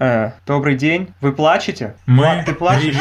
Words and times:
Э, 0.00 0.30
добрый 0.46 0.76
день. 0.76 1.12
Вы 1.20 1.32
плачете? 1.32 1.94
Мы 2.06 2.22
Ла- 2.24 2.42
ты 2.42 2.54
плачешь? 2.54 2.96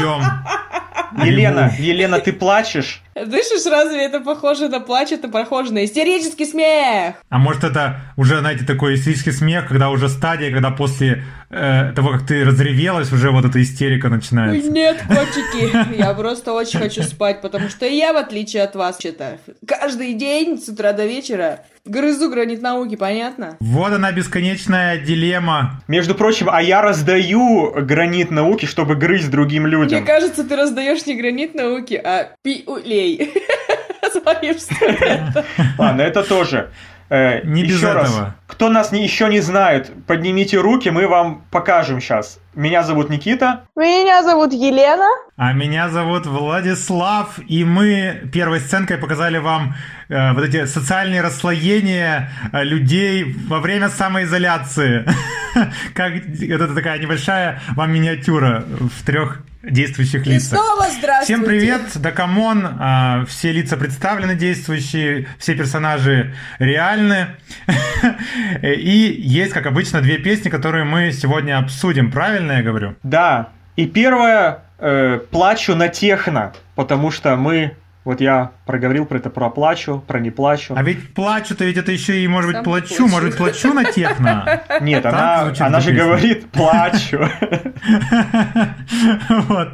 Елена, 1.24 1.72
Елена, 1.79 2.20
ты 2.20 2.33
плачешь? 2.33 3.02
Слышишь, 3.26 3.66
разве 3.66 4.06
это 4.06 4.20
похоже 4.20 4.70
на 4.70 4.79
плач, 4.79 5.12
это 5.12 5.28
похоже 5.28 5.73
на 5.73 5.86
истерический 5.86 6.46
смех? 6.46 7.16
А 7.30 7.38
может 7.38 7.64
это 7.64 8.02
уже, 8.18 8.39
знаете, 8.39 8.66
такой 8.66 8.96
истерический 8.96 9.32
смех, 9.32 9.68
когда 9.68 9.89
уже 9.89 10.10
стадия, 10.10 10.52
когда 10.52 10.71
после 10.71 11.24
э, 11.50 11.92
того, 11.96 12.12
как 12.12 12.26
ты 12.26 12.44
разревелась, 12.44 13.11
уже 13.11 13.32
вот 13.32 13.46
эта 13.46 13.61
истерика 13.61 14.10
начинается. 14.10 14.70
нет, 14.70 15.02
котики, 15.07 15.97
я 15.97 16.14
просто 16.14 16.54
очень 16.54 16.79
хочу 16.79 17.04
спать, 17.04 17.42
потому 17.42 17.70
что 17.70 17.86
я, 17.86 18.14
в 18.14 18.18
отличие 18.18 18.64
от 18.64 18.75
вас, 18.75 18.97
что-то 19.00 19.39
каждый 19.65 20.14
день 20.14 20.60
с 20.60 20.70
утра 20.70 20.93
до 20.93 21.06
вечера 21.06 21.61
грызу 21.86 22.29
гранит 22.29 22.61
науки, 22.61 22.96
понятно? 22.96 23.57
Вот 23.60 23.92
она 23.92 24.11
бесконечная 24.11 24.97
дилемма. 25.00 25.82
Между 25.88 26.15
прочим, 26.15 26.47
а 26.51 26.61
я 26.61 26.82
раздаю 26.82 27.74
гранит 27.83 28.32
науки, 28.32 28.65
чтобы 28.65 28.96
грызть 28.96 29.32
другим 29.32 29.64
Мне 29.64 29.71
людям. 29.71 30.06
кажется, 30.06 30.43
ты 30.43 30.56
раздаешь 30.56 31.06
не 31.06 31.15
гранит 31.15 31.56
науки, 31.56 32.00
а 32.03 32.31
пиулей 32.44 33.08
своим 34.11 34.59
студентам. 34.59 35.44
Ладно, 35.77 36.02
это 36.02 36.23
тоже. 36.23 36.69
Э, 37.11 37.41
Не 37.44 37.63
без 37.63 37.77
еще 37.77 37.91
раз, 37.91 38.11
этого. 38.11 38.35
кто 38.45 38.69
нас 38.69 38.91
не, 38.91 39.03
еще 39.03 39.30
не 39.30 39.39
знает, 39.39 39.91
поднимите 40.05 40.58
руки, 40.59 40.89
мы 40.89 41.08
вам 41.08 41.44
покажем 41.49 41.99
сейчас. 42.02 42.39
Меня 42.53 42.83
зовут 42.83 43.09
Никита. 43.09 43.63
Меня 43.75 44.22
зовут 44.22 44.53
Елена. 44.53 45.08
А 45.35 45.53
меня 45.53 45.89
зовут 45.89 46.27
Владислав, 46.27 47.39
и 47.47 47.63
мы 47.63 48.30
первой 48.31 48.59
сценкой 48.59 48.97
показали 48.97 49.39
вам 49.39 49.73
э, 50.09 50.33
вот 50.33 50.44
эти 50.44 50.66
социальные 50.66 51.21
расслоения 51.21 52.30
э, 52.53 52.63
людей 52.63 53.35
во 53.47 53.59
время 53.59 53.89
самоизоляции. 53.89 55.05
Как 55.95 56.13
это 56.13 56.75
такая 56.75 56.99
небольшая 56.99 57.59
вам 57.75 57.91
миниатюра 57.91 58.63
в 58.67 59.03
трех 59.03 59.41
действующих 59.63 60.25
И 60.25 60.31
лицах. 60.31 60.59
снова 60.59 60.88
здравствуйте. 60.89 61.23
Всем 61.23 61.43
привет, 61.43 61.81
да 61.95 62.11
come 62.11 62.44
on, 62.44 62.67
а, 62.79 63.25
все 63.25 63.52
лица 63.52 63.77
представлены 63.77 64.35
действующие, 64.35 65.27
все 65.38 65.55
персонажи 65.55 66.33
реальны. 66.59 67.35
И 68.61 69.16
есть, 69.19 69.53
как 69.53 69.66
обычно, 69.66 70.01
две 70.01 70.17
песни, 70.17 70.49
которые 70.49 70.85
мы 70.85 71.11
сегодня 71.11 71.57
обсудим. 71.57 72.11
Правильно 72.11 72.53
я 72.53 72.63
говорю? 72.63 72.95
Да. 73.03 73.49
И 73.75 73.85
первое, 73.85 74.63
э, 74.79 75.19
плачу 75.31 75.75
на 75.75 75.88
техно, 75.89 76.53
потому 76.75 77.11
что 77.11 77.35
мы, 77.35 77.75
вот 78.05 78.22
я 78.22 78.52
проговорил 78.66 79.05
про 79.05 79.17
это, 79.17 79.30
про 79.30 79.50
плачу, 79.50 80.03
про 80.08 80.19
не 80.19 80.31
плачу. 80.31 80.73
А 80.75 80.83
ведь 80.83 81.14
плачу-то 81.14 81.66
ведь 81.66 81.78
это 81.78 81.92
еще 81.92 82.22
и, 82.23 82.28
может 82.28 82.53
быть, 82.53 82.64
плачу, 82.64 82.88
плачу. 82.88 83.08
может 83.08 83.30
быть, 83.30 83.38
плачу 83.38 83.73
на 83.73 83.83
техно. 83.91 84.61
Нет, 84.81 85.03
Так 85.03 85.14
она, 85.14 85.67
она 85.67 85.80
же 85.80 85.91
песня. 85.91 86.03
говорит 86.06 86.50
плачу. 86.52 87.30
Вот. 89.30 89.69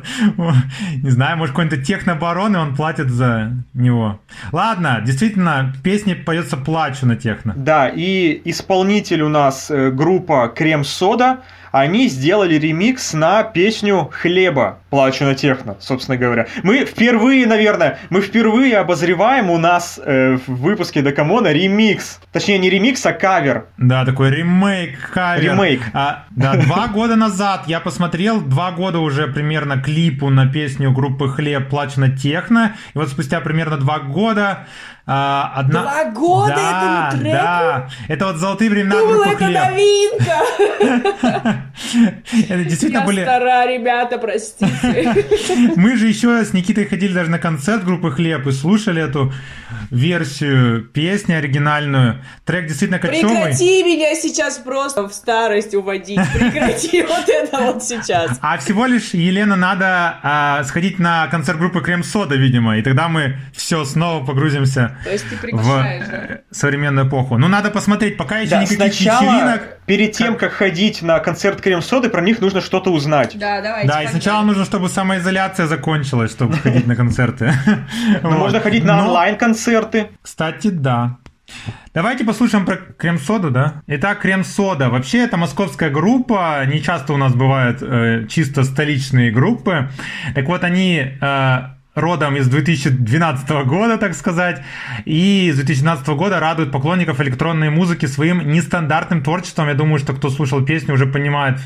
Не 1.01 1.09
знаю, 1.09 1.37
может, 1.37 1.55
какой-нибудь 1.55 1.85
технобарон, 1.85 2.55
и 2.55 2.59
он 2.59 2.75
платит 2.75 3.09
за 3.09 3.53
него. 3.73 4.19
Ладно, 4.51 5.01
действительно, 5.03 5.73
песни 5.83 6.13
поется 6.13 6.57
плачу 6.57 7.05
на 7.05 7.15
техно. 7.15 7.53
Да, 7.55 7.87
и 7.87 8.41
исполнитель 8.45 9.21
у 9.21 9.29
нас 9.29 9.69
э, 9.71 9.91
группа 9.91 10.47
Крем 10.55 10.83
Сода. 10.83 11.39
Они 11.75 12.07
сделали 12.07 12.55
ремикс 12.55 13.11
на 13.11 13.43
песню 13.43 14.09
Хлеба. 14.09 14.79
Плачу 14.91 15.25
на 15.25 15.35
техно, 15.35 15.75
собственно 15.81 16.15
говоря. 16.15 16.47
Мы 16.63 16.85
впервые, 16.85 17.45
наверное, 17.45 17.99
мы 18.09 18.21
впервые 18.21 18.77
обозреваем 18.77 19.49
у 19.49 19.57
нас 19.57 19.99
э, 20.01 20.37
в 20.47 20.61
выпуске 20.61 21.01
Докамона 21.01 21.51
ремикс. 21.51 22.21
Точнее, 22.31 22.59
не 22.59 22.69
ремикс, 22.69 23.05
а 23.05 23.11
кавер. 23.11 23.65
Да, 23.77 24.05
такой 24.05 24.29
ремейк, 24.29 25.11
кавер. 25.11 25.51
Ремейк. 25.51 25.81
А, 25.91 26.23
да, 26.29 26.53
два 26.53 26.87
года 26.93 27.17
назад 27.17 27.65
я 27.67 27.81
посмотрел, 27.81 28.39
два 28.39 28.71
года 28.71 28.99
уже 28.99 29.27
примерно 29.27 29.75
клипу 29.75 30.29
на 30.29 30.45
песню 30.49 30.93
группы 30.93 31.27
Хлеб 31.27 31.67
«Плачь 31.67 31.97
на 31.97 32.09
техно». 32.09 32.77
И 32.93 32.97
вот 32.97 33.09
спустя 33.09 33.41
примерно 33.41 33.75
два 33.75 33.99
года 33.99 34.65
а, 35.07 35.53
одна... 35.55 35.81
Два 35.83 36.05
года 36.05 36.55
да, 36.55 37.09
этому 37.09 37.21
треку? 37.21 37.37
Да, 37.37 37.89
это 38.07 38.25
вот 38.25 38.37
золотые 38.37 38.71
времена 38.71 38.95
Думала, 38.97 39.25
группы 39.25 39.29
это 39.29 39.45
Хлеб. 39.45 39.63
новинка. 39.69 40.35
Это 42.49 42.63
действительно 42.63 43.05
были... 43.05 43.21
стара, 43.21 43.67
ребята, 43.71 44.17
простите. 44.17 45.25
Мы 45.75 45.95
же 45.97 46.07
еще 46.07 46.43
с 46.43 46.53
Никитой 46.53 46.85
ходили 46.85 47.13
даже 47.13 47.29
на 47.29 47.39
концерт 47.39 47.83
группы 47.83 48.11
Хлеб 48.11 48.47
и 48.47 48.51
слушали 48.51 49.03
эту 49.03 49.31
версию 49.91 50.83
песни 50.85 51.33
оригинальную. 51.33 52.23
Трек 52.43 52.67
действительно 52.67 52.99
кочевый. 52.99 53.35
Прекрати 53.35 53.83
меня 53.83 54.15
сейчас 54.15 54.57
просто 54.57 55.07
в 55.07 55.13
старость 55.13 55.75
уводить. 55.75 56.19
Прекрати 56.33 57.01
вот 57.07 57.27
это 57.27 57.57
вот 57.59 57.83
сейчас. 57.83 58.39
А 58.41 58.57
всего 58.57 58.85
лишь 58.85 59.13
Елена 59.13 59.55
надо 59.55 60.19
а, 60.23 60.63
сходить 60.63 60.97
на 60.97 61.27
концерт 61.27 61.59
группы 61.59 61.81
Крем 61.81 62.03
Сода, 62.03 62.35
видимо, 62.35 62.77
и 62.77 62.81
тогда 62.81 63.07
мы 63.07 63.37
все 63.53 63.85
снова 63.85 64.25
погрузимся 64.25 64.94
То 65.03 65.11
есть 65.11 65.25
ты 65.29 65.35
в 65.35 65.63
да? 65.65 66.39
современную 66.51 67.07
эпоху. 67.07 67.37
Ну 67.37 67.47
надо 67.47 67.71
посмотреть, 67.71 68.17
пока 68.17 68.39
еще 68.39 68.51
Да, 68.51 68.61
никаких 68.63 68.77
сначала, 68.77 69.23
вечеринок. 69.23 69.61
перед 69.85 70.11
тем, 70.13 70.35
как 70.37 70.53
ходить 70.53 71.01
на 71.01 71.19
концерт 71.19 71.61
Крем 71.61 71.81
Соды, 71.81 72.09
про 72.09 72.21
них 72.21 72.39
нужно 72.39 72.61
что-то 72.61 72.91
узнать. 72.91 73.37
Да, 73.37 73.61
давайте. 73.61 73.87
Да, 73.87 74.03
и 74.03 74.07
сначала 74.07 74.43
нужно, 74.43 74.65
чтобы 74.65 74.89
самоизоляция 74.89 75.67
закончилась, 75.67 76.31
чтобы 76.31 76.53
ходить 76.57 76.87
на 76.87 76.95
концерты. 76.95 77.53
Ну, 78.21 78.31
можно 78.31 78.59
ходить 78.59 78.83
на 78.83 79.05
онлайн-концерты. 79.05 80.09
Кстати, 80.21 80.69
да. 80.69 81.17
Давайте 81.93 82.25
послушаем 82.25 82.65
про 82.65 82.75
крем-соду, 82.75 83.51
да? 83.51 83.81
Итак, 83.87 84.19
крем-сода. 84.19 84.89
Вообще, 84.89 85.19
это 85.19 85.37
московская 85.37 85.89
группа. 85.89 86.61
Не 86.65 86.81
часто 86.81 87.13
у 87.13 87.17
нас 87.17 87.33
бывают 87.33 87.81
э, 87.81 88.25
чисто 88.27 88.63
столичные 88.63 89.31
группы. 89.31 89.89
Так 90.33 90.45
вот, 90.47 90.63
они 90.63 90.97
э, 90.97 91.59
родом 91.95 92.35
из 92.35 92.47
2012 92.47 93.49
года, 93.65 93.97
так 93.97 94.13
сказать. 94.13 94.61
И 95.05 95.49
с 95.51 95.55
2012 95.55 96.07
года 96.09 96.39
радуют 96.39 96.71
поклонников 96.71 97.21
электронной 97.21 97.69
музыки 97.69 98.05
своим 98.05 98.51
нестандартным 98.51 99.23
творчеством. 99.23 99.69
Я 99.69 99.73
думаю, 99.73 99.99
что 99.99 100.13
кто 100.13 100.29
слушал 100.29 100.63
песню, 100.65 100.93
уже 100.93 101.05
понимает, 101.07 101.57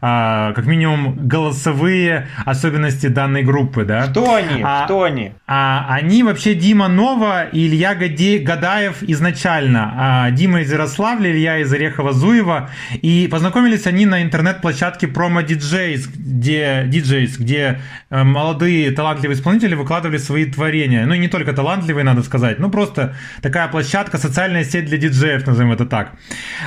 э, 0.00 0.52
как 0.54 0.66
минимум, 0.66 1.16
голосовые 1.28 2.26
особенности 2.44 3.06
данной 3.06 3.42
группы, 3.42 3.84
да? 3.84 4.08
Кто 4.08 4.34
они? 4.34 4.62
А- 4.64 4.84
Кто 4.84 5.04
они? 5.04 5.32
А, 5.46 5.86
они 5.88 6.22
вообще 6.24 6.54
Дима 6.54 6.88
Нова 6.88 7.44
и 7.44 7.66
Илья 7.68 7.94
Гаде- 7.94 8.38
Гадаев 8.40 9.02
изначально. 9.02 9.92
А, 9.96 10.30
Дима 10.32 10.60
из 10.62 10.72
Ярославля, 10.72 11.30
Илья 11.30 11.58
из 11.58 11.72
Орехова-Зуева. 11.72 12.68
И 13.02 13.28
познакомились 13.30 13.86
они 13.86 14.04
на 14.06 14.22
интернет-площадке 14.22 15.06
Promo 15.06 15.46
DJs, 15.46 16.08
где, 16.16 16.84
DJs, 16.88 17.36
где 17.38 17.80
э, 18.10 18.24
молодые 18.24 18.90
талантливые 18.90 19.36
исполнители 19.36 19.75
выкладывали 19.76 20.18
свои 20.18 20.44
творения. 20.44 21.06
Ну 21.06 21.14
и 21.14 21.18
не 21.18 21.28
только 21.28 21.52
талантливые, 21.52 22.04
надо 22.04 22.22
сказать. 22.22 22.58
Ну 22.58 22.70
просто 22.70 23.14
такая 23.42 23.68
площадка, 23.68 24.18
социальная 24.18 24.64
сеть 24.64 24.86
для 24.86 24.98
диджеев, 24.98 25.46
назовем 25.46 25.72
это 25.72 25.86
так. 25.86 26.12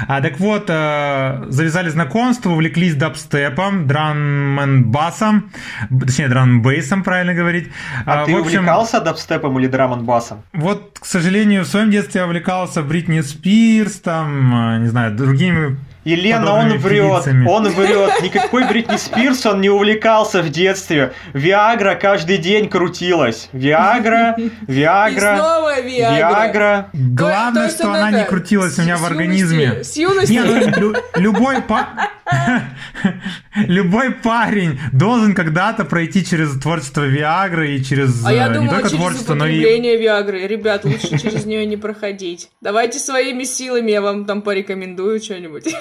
А, 0.07 0.21
так 0.21 0.39
вот, 0.39 0.69
э, 0.69 1.45
завязали 1.49 1.89
знакомство, 1.89 2.51
увлеклись 2.51 2.95
дабстепом, 2.95 3.87
драм-н-басом, 3.87 5.51
точнее, 5.89 6.27
драм-бейсом, 6.27 7.03
правильно 7.03 7.33
говорить. 7.33 7.69
А, 8.05 8.25
ты 8.25 8.33
в 8.33 8.37
общем, 8.37 8.59
увлекался 8.59 9.01
дабстепом 9.01 9.59
или 9.59 9.67
драм-н-басом? 9.67 10.43
вот, 10.53 10.99
к 10.99 11.05
сожалению, 11.05 11.63
в 11.63 11.67
своем 11.67 11.91
детстве 11.91 12.21
я 12.21 12.27
увлекался 12.27 12.83
Бритни 12.83 13.21
Спирс, 13.21 13.99
там, 13.99 14.53
а, 14.53 14.77
не 14.77 14.87
знаю, 14.87 15.15
другими 15.15 15.77
Елена, 16.09 16.53
он 16.53 16.77
врет, 16.77 17.23
певицами. 17.23 17.47
он 17.47 17.69
врет. 17.69 18.21
Никакой 18.21 18.67
Бритни 18.67 18.97
Спирс 18.97 19.45
он 19.45 19.61
не 19.61 19.69
увлекался 19.69 20.41
в 20.41 20.49
детстве. 20.49 21.13
Виагра 21.33 21.95
каждый 21.95 22.37
день 22.37 22.69
крутилась. 22.69 23.49
Виагра, 23.53 24.35
Виагра, 24.67 25.35
снова 25.37 25.81
Виагра. 25.81 26.17
Виагра. 26.17 26.89
Главное, 26.93 27.69
что 27.69 27.87
он 27.87 27.95
она 27.95 28.11
не 28.11 28.23
крутилась 28.25 28.77
у 28.79 28.81
меня 28.81 28.97
в 28.97 29.05
организме. 29.05 29.83
С 29.83 29.95
юности. 29.97 30.33
Ну, 30.33 30.55
лю- 30.79 30.95
любой, 31.15 31.61
па- 31.61 31.89
любой 33.55 34.11
парень 34.11 34.79
должен 34.91 35.33
когда-то 35.33 35.85
пройти 35.85 36.25
через 36.25 36.59
творчество 36.59 37.03
Виагры 37.03 37.75
и 37.75 37.83
через 37.83 38.25
А 38.25 38.33
я 38.33 38.47
э, 38.47 38.49
не 38.49 38.55
думала, 38.55 38.69
только 38.69 38.89
через 38.89 38.99
творчество, 39.01 39.33
но 39.35 39.47
и... 39.47 39.59
Виагры. 39.59 40.47
Ребят, 40.47 40.85
лучше 40.85 41.17
через 41.17 41.45
нее 41.45 41.65
не 41.65 41.77
проходить. 41.77 42.49
Давайте 42.61 42.99
своими 42.99 43.43
силами, 43.43 43.91
я 43.91 44.01
вам 44.01 44.25
там 44.25 44.41
порекомендую 44.41 45.21
что-нибудь. 45.21 45.65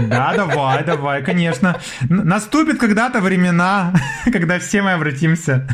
Да, 0.00 0.32
давай, 0.34 0.84
давай, 0.84 1.22
конечно. 1.22 1.78
Наступит 2.08 2.78
когда-то 2.78 3.20
времена, 3.20 3.94
когда 4.32 4.58
все 4.58 4.80
мы 4.82 4.92
обратимся 4.92 5.68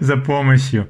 за 0.00 0.16
помощью. 0.16 0.88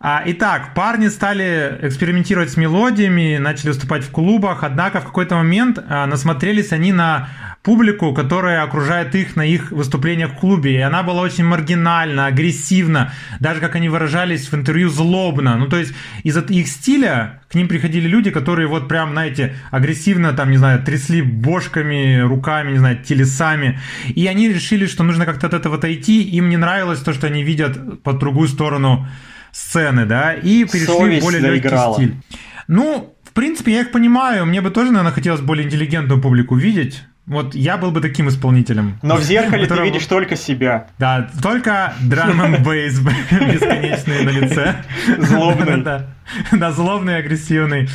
А, 0.00 0.22
итак, 0.26 0.74
парни 0.74 1.08
стали 1.08 1.76
экспериментировать 1.82 2.50
с 2.50 2.56
мелодиями, 2.56 3.36
начали 3.38 3.70
выступать 3.70 4.04
в 4.04 4.12
клубах, 4.12 4.62
однако 4.62 5.00
в 5.00 5.04
какой-то 5.04 5.34
момент 5.34 5.80
а, 5.88 6.06
насмотрелись 6.06 6.70
они 6.70 6.92
на 6.92 7.30
публику, 7.64 8.14
которая 8.14 8.62
окружает 8.62 9.16
их 9.16 9.34
на 9.34 9.44
их 9.44 9.72
выступлениях 9.72 10.34
в 10.34 10.36
клубе. 10.36 10.76
И 10.76 10.80
она 10.80 11.02
была 11.02 11.22
очень 11.22 11.44
маргинальна, 11.44 12.26
агрессивна, 12.26 13.12
даже, 13.40 13.58
как 13.58 13.74
они 13.74 13.88
выражались 13.88 14.46
в 14.52 14.54
интервью, 14.54 14.88
злобно. 14.88 15.56
Ну, 15.56 15.66
то 15.66 15.76
есть 15.76 15.92
из-за 16.22 16.42
их 16.42 16.68
стиля 16.68 17.42
к 17.48 17.56
ним 17.56 17.66
приходили 17.66 18.06
люди, 18.06 18.30
которые 18.30 18.68
вот 18.68 18.86
прям, 18.86 19.10
знаете, 19.10 19.56
агрессивно 19.72 20.32
там, 20.32 20.52
не 20.52 20.58
знаю, 20.58 20.80
трясли 20.80 21.22
бошками, 21.22 22.20
руками, 22.20 22.70
не 22.70 22.78
знаю, 22.78 23.02
телесами. 23.02 23.80
И 24.06 24.28
они 24.28 24.48
решили, 24.48 24.86
что 24.86 25.02
нужно 25.02 25.26
как-то 25.26 25.48
от 25.48 25.54
этого 25.54 25.76
отойти. 25.76 26.22
Им 26.22 26.50
не 26.50 26.56
нравилось 26.56 27.00
то, 27.00 27.12
что 27.12 27.26
они 27.26 27.42
видят 27.42 28.04
по 28.04 28.12
другую 28.12 28.46
сторону 28.46 29.08
сцены, 29.52 30.04
да, 30.06 30.32
и 30.34 30.64
перешли 30.64 30.86
Совесть 30.86 31.22
в 31.22 31.24
более 31.24 31.40
заиграла. 31.40 31.98
легкий 32.00 32.14
стиль. 32.14 32.38
Ну, 32.68 33.14
в 33.24 33.32
принципе, 33.32 33.72
я 33.72 33.80
их 33.82 33.92
понимаю. 33.92 34.46
Мне 34.46 34.60
бы 34.60 34.70
тоже, 34.70 34.90
наверное, 34.90 35.12
хотелось 35.12 35.40
более 35.40 35.66
интеллигентную 35.66 36.20
публику 36.20 36.54
видеть. 36.56 37.04
Вот 37.26 37.54
я 37.54 37.76
был 37.76 37.90
бы 37.90 38.00
таким 38.00 38.28
исполнительным. 38.30 38.98
Но 39.02 39.16
в 39.16 39.22
зеркале 39.22 39.64
ты 39.64 39.68
Которого- 39.68 39.84
видишь 39.84 40.06
только 40.06 40.34
себя. 40.34 40.88
Да, 40.98 41.28
только 41.42 41.92
драм 42.00 42.40
н 42.40 42.62
бейс 42.62 42.98
бесконечный 43.30 44.24
на 44.24 44.30
лице. 44.30 44.76
Злобный. 45.18 45.82
Да, 45.82 46.06
да, 46.52 46.72
злобный, 46.72 47.16
агрессивный. 47.18 47.88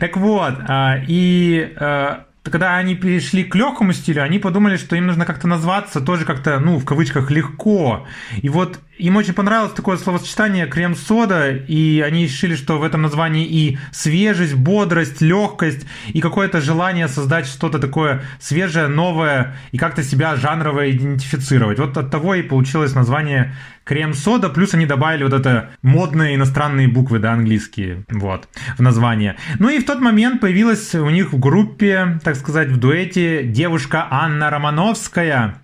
Так 0.00 0.16
вот, 0.16 0.54
а, 0.68 0.98
и 1.06 1.72
э, 1.78 2.16
когда 2.42 2.76
они 2.76 2.94
перешли 2.94 3.44
к 3.44 3.54
легкому 3.56 3.92
стилю, 3.92 4.22
они 4.22 4.38
подумали, 4.38 4.76
что 4.76 4.94
им 4.96 5.06
нужно 5.06 5.24
как-то 5.24 5.46
назваться 5.48 6.00
тоже 6.00 6.24
как-то, 6.24 6.58
ну, 6.60 6.78
в 6.78 6.84
кавычках, 6.84 7.30
легко. 7.30 8.06
И 8.40 8.48
вот 8.48 8.78
им 8.98 9.16
очень 9.16 9.34
понравилось 9.34 9.72
такое 9.72 9.96
словосочетание 9.96 10.66
крем-сода, 10.66 11.50
и 11.50 12.00
они 12.00 12.24
решили, 12.24 12.54
что 12.54 12.78
в 12.78 12.82
этом 12.82 13.02
названии 13.02 13.46
и 13.46 13.78
свежесть, 13.92 14.54
бодрость, 14.54 15.20
легкость, 15.20 15.86
и 16.08 16.20
какое-то 16.20 16.60
желание 16.60 17.08
создать 17.08 17.46
что-то 17.46 17.78
такое 17.78 18.22
свежее, 18.40 18.88
новое, 18.88 19.56
и 19.72 19.78
как-то 19.78 20.02
себя 20.02 20.36
жанрово 20.36 20.90
идентифицировать. 20.90 21.78
Вот 21.78 21.96
от 21.96 22.10
того 22.10 22.34
и 22.34 22.42
получилось 22.42 22.94
название 22.94 23.54
крем-сода, 23.84 24.48
плюс 24.48 24.74
они 24.74 24.86
добавили 24.86 25.22
вот 25.22 25.32
это 25.32 25.70
модные 25.82 26.34
иностранные 26.34 26.88
буквы, 26.88 27.18
да, 27.18 27.32
английские, 27.32 28.04
вот, 28.08 28.48
в 28.76 28.82
название. 28.82 29.36
Ну 29.58 29.68
и 29.68 29.78
в 29.78 29.86
тот 29.86 30.00
момент 30.00 30.40
появилась 30.40 30.94
у 30.94 31.08
них 31.10 31.32
в 31.32 31.38
группе, 31.38 32.18
так 32.24 32.34
сказать, 32.36 32.68
в 32.68 32.78
дуэте 32.78 33.44
девушка 33.44 34.06
Анна 34.10 34.50
Романовская, 34.50 35.62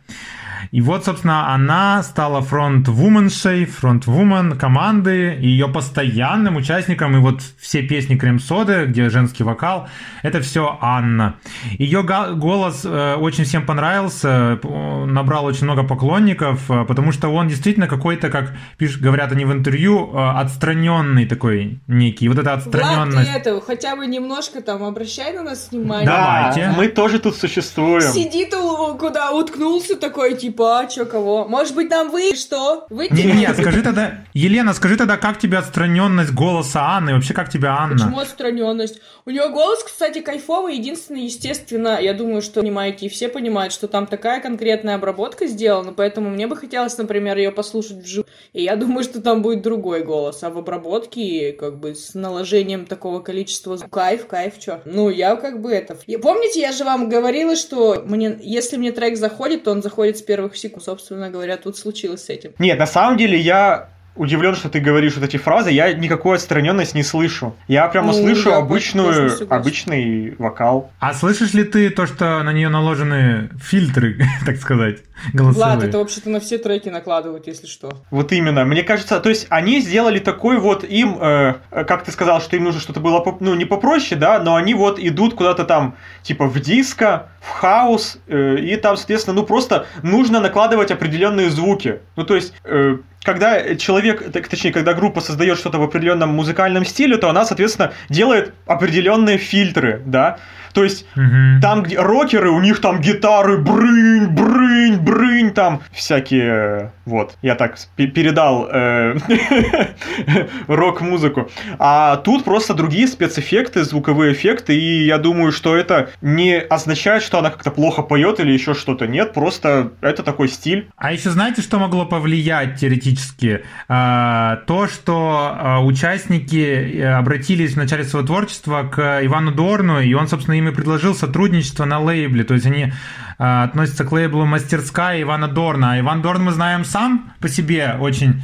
и 0.71 0.81
вот, 0.81 1.05
собственно, 1.05 1.53
она 1.55 2.03
стала 2.03 2.41
фронт-вуменшей, 2.43 3.65
фронт-вумен 3.65 4.59
команды, 4.59 5.37
ее 5.41 5.69
постоянным 5.69 6.57
участником, 6.57 7.17
и 7.17 7.19
вот 7.19 7.41
все 7.59 7.83
песни 7.83 8.17
Крем-соды, 8.17 8.87
где 8.87 9.11
женский 9.11 9.43
вокал, 9.43 9.89
это 10.23 10.41
все 10.41 10.79
Анна. 10.81 11.37
Ее 11.79 12.03
голос 12.03 12.83
э, 12.85 13.15
очень 13.15 13.45
всем 13.45 13.67
понравился, 13.67 14.61
набрал 14.63 15.47
очень 15.47 15.65
много 15.65 15.83
поклонников, 15.83 16.71
э, 16.71 16.85
потому 16.85 17.13
что 17.13 17.29
он 17.29 17.49
действительно 17.49 17.89
какой-то, 17.89 18.31
как 18.31 18.55
пишут, 18.79 19.03
говорят 19.03 19.33
они 19.33 19.45
в 19.45 19.53
интервью, 19.53 20.11
э, 20.13 20.31
отстраненный 20.39 21.27
такой 21.27 21.81
некий. 21.87 22.29
Вот 22.29 22.39
Влад, 22.39 22.59
отстраненность. 22.59 23.33
ты 23.33 23.39
это, 23.39 23.61
хотя 23.61 23.97
бы 23.97 24.07
немножко 24.07 24.61
там 24.61 24.83
обращай 24.83 25.33
на 25.33 25.43
нас 25.43 25.69
внимание. 25.71 26.07
Да. 26.07 26.53
Давайте. 26.55 26.75
мы 26.77 26.89
тоже 26.89 27.19
тут 27.19 27.37
существуем. 27.37 28.13
Сидит 28.13 28.53
куда 28.99 29.33
уткнулся 29.33 29.97
такой, 29.97 30.35
типа, 30.35 30.52
а 30.61 30.87
чё, 30.87 31.07
кого? 31.07 31.47
Может 31.47 31.75
быть, 31.75 31.91
нам 31.91 32.11
вы 32.11 32.35
что? 32.35 32.87
Вы 32.91 33.09
Не-не-не, 33.11 33.53
скажи 33.55 33.83
тогда, 33.83 34.25
Елена, 34.35 34.73
скажи 34.75 34.97
тогда, 34.97 35.17
как 35.17 35.39
тебе 35.39 35.59
отстраненность 35.59 36.33
голоса 36.33 36.81
Анны, 36.97 37.15
вообще 37.15 37.35
как 37.35 37.49
тебе 37.51 37.69
Анна? 37.69 37.95
Почему 37.95 38.19
отстраненность? 38.19 39.01
У 39.25 39.31
нее 39.31 39.49
голос, 39.51 39.85
кстати, 39.85 40.21
кайфовый, 40.21 40.77
единственное, 40.77 41.23
естественно, 41.23 41.99
я 42.01 42.13
думаю, 42.13 42.43
что 42.43 42.61
понимаете, 42.61 43.07
и 43.07 43.09
все 43.09 43.29
понимают, 43.29 43.73
что 43.73 43.89
там 43.89 44.07
такая 44.07 44.41
конкретная 44.41 44.97
обработка 44.97 45.47
сделана, 45.47 45.93
поэтому 45.93 46.31
мне 46.31 46.47
бы 46.47 46.57
хотелось, 46.57 46.99
например, 46.99 47.37
ее 47.37 47.53
послушать 47.53 47.99
вживую. 47.99 48.27
И 48.53 48.63
я 48.63 48.77
думаю, 48.77 49.05
что 49.05 49.21
там 49.21 49.43
будет 49.43 49.63
другой 49.63 50.03
голос, 50.03 50.43
а 50.43 50.51
в 50.51 50.59
обработке, 50.59 51.53
как 51.53 51.79
бы, 51.79 51.95
с 51.95 52.15
наложением 52.15 52.87
такого 52.87 53.21
количества 53.21 53.77
кайф, 53.77 54.27
кайф, 54.27 54.59
чё. 54.59 54.81
Ну, 54.85 55.09
я 55.09 55.37
как 55.37 55.61
бы 55.61 55.71
это... 55.71 55.97
И 56.07 56.17
помните, 56.17 56.61
я 56.61 56.73
же 56.73 56.85
вам 56.85 57.09
говорила, 57.09 57.57
что 57.57 58.03
мне, 58.05 58.39
если 58.43 58.77
мне 58.77 58.93
трек 58.93 59.17
заходит, 59.17 59.65
то 59.65 59.71
он 59.71 59.83
заходит 59.83 60.19
с 60.19 60.23
первых 60.43 60.57
секунд. 60.57 60.85
Собственно 60.85 61.31
говоря, 61.31 61.57
тут 61.57 61.77
случилось 61.77 62.25
с 62.25 62.31
этим. 62.31 62.53
Нет, 62.59 62.79
на 62.79 62.87
самом 62.87 63.17
деле 63.17 63.39
я 63.39 63.89
удивлен, 64.15 64.55
что 64.55 64.69
ты 64.69 64.81
говоришь 64.81 65.17
вот 65.17 65.25
эти 65.25 65.37
фразы. 65.37 65.71
Я 65.71 65.93
никакой 65.93 66.37
отстраненности 66.37 66.97
не 66.97 67.03
слышу. 67.03 67.55
Я 67.69 67.89
прямо 67.89 68.09
Ну, 68.09 68.15
слышу 68.15 68.51
я 68.51 68.57
обычную, 68.57 69.31
обычный 69.51 70.35
вокал. 70.39 70.91
А 70.99 71.15
слышишь 71.15 71.55
ли 71.55 71.65
ты 71.65 71.91
то, 71.91 72.07
что 72.07 72.43
на 72.43 72.53
нее 72.53 72.69
наложены 72.69 73.51
фильтры, 73.63 74.19
так 74.47 74.57
сказать, 74.57 74.99
голосовые? 75.33 75.77
Влад, 75.77 75.85
это 75.85 75.99
вообще-то 75.99 76.31
на 76.31 76.41
все 76.41 76.59
треки 76.59 76.89
накладывают, 76.89 77.47
если 77.47 77.67
что. 77.67 77.91
Вот 78.11 78.33
именно. 78.33 78.65
Мне 78.65 78.83
кажется, 78.83 79.19
то 79.21 79.29
есть 79.29 79.47
они 79.49 79.81
сделали 79.81 80.19
такой 80.19 80.59
вот 80.59 80.85
им, 80.85 81.19
э, 81.21 81.55
э, 81.71 81.85
как 81.85 82.05
ты 82.05 82.13
сказал, 82.13 82.41
что 82.41 82.57
им 82.57 82.65
нужно 82.65 82.81
что-то 82.81 83.01
было, 83.01 83.25
ну, 83.41 83.55
не 83.55 83.65
попроще, 83.65 84.21
да, 84.21 84.39
но 84.39 84.57
они 84.57 84.75
вот 84.75 84.99
идут 84.99 85.35
куда-то 85.35 85.65
там, 85.65 85.97
типа, 86.23 86.47
в 86.47 86.61
диско, 86.61 87.29
в 87.41 87.49
хаос, 87.49 88.19
э, 88.27 88.59
и 88.59 88.77
там, 88.77 88.97
соответственно, 88.97 89.35
ну, 89.35 89.45
просто 89.45 89.87
нужно 90.03 90.41
накладывать 90.41 90.91
определенные 90.91 91.51
звуки. 91.51 92.01
Ну, 92.17 92.25
то 92.25 92.35
есть, 92.35 92.55
э, 92.65 92.99
когда 93.23 93.77
человек, 93.77 94.33
так, 94.33 94.49
точнее, 94.49 94.73
когда 94.73 94.95
группа 94.95 95.21
создает 95.21 95.59
что-то 95.59 95.79
в 95.79 95.83
определенном 95.83 96.31
музыкальном 96.31 96.85
стиле, 96.85 97.17
то 97.17 97.29
она, 97.29 97.45
соответственно, 97.45 97.93
делает 98.09 98.55
определенные 98.67 99.39
фильтры, 99.39 100.03
да. 100.05 100.39
То 100.73 100.85
есть 100.85 101.07
Мгм. 101.15 101.61
там, 101.61 101.83
где 101.83 101.99
рокеры, 102.01 102.51
у 102.51 102.61
них 102.61 102.81
там 102.81 103.01
гитары, 103.01 103.59
брынь, 103.59 104.27
брынь, 104.29 104.97
брынь, 104.99 105.51
там 105.53 105.81
всякие, 105.93 106.93
вот, 107.05 107.37
я 107.43 107.55
так 107.55 107.77
пе- 107.97 108.07
передал 108.07 108.69
э, 108.73 109.15
рок-музыку. 110.69 111.51
А 111.79 112.17
тут 112.17 112.45
просто 112.45 112.75
другие 112.75 113.07
спецэффекты, 113.07 113.85
звуковые 113.85 114.33
эффекты, 114.33 114.77
и 114.79 115.05
я 115.07 115.19
думаю, 115.19 115.53
что 115.53 115.77
это 115.77 116.11
не 116.21 116.59
означает, 116.59 117.23
что 117.23 117.39
она 117.39 117.51
как-то 117.51 117.71
плохо 117.71 118.03
поет 118.03 118.41
или 118.41 118.53
еще 118.53 118.75
что-то. 118.75 119.07
Нет, 119.07 119.33
просто 119.33 119.93
это 120.01 120.23
такой 120.23 120.49
стиль. 120.49 120.89
А 120.97 121.13
еще 121.13 121.31
знаете, 121.31 121.63
что 121.63 121.79
могло 121.79 122.07
повлиять 122.07 122.77
теоретически? 122.81 123.63
А, 123.89 124.57
то, 124.67 124.87
что 124.89 125.55
а, 125.59 125.81
участники 125.85 126.57
э, 126.99 127.13
обратились 127.15 127.75
в 127.75 127.77
начале 127.77 128.05
своего 128.05 128.27
творчества 128.27 128.89
к 128.91 129.21
Ивану 129.25 129.53
Дорну, 129.53 130.01
и 130.01 130.13
он, 130.15 130.29
собственно, 130.29 130.55
им 130.55 130.62
и 130.69 130.73
предложил 130.73 131.15
сотрудничество 131.15 131.85
на 131.85 131.99
лейбле. 132.01 132.45
То 132.45 132.55
есть 132.55 132.67
они 132.67 132.93
а, 133.39 133.65
относятся 133.65 134.05
к 134.05 134.13
лейблу 134.13 134.45
«Мастерская» 134.47 135.21
Ивана 135.23 135.49
Дорна. 135.49 135.93
А 135.93 136.01
Иван 136.01 136.23
Дорн, 136.23 136.45
мы 136.45 136.53
знаем, 136.53 136.85
сам 136.85 137.33
по 137.41 137.49
себе 137.49 137.97
очень 138.01 138.43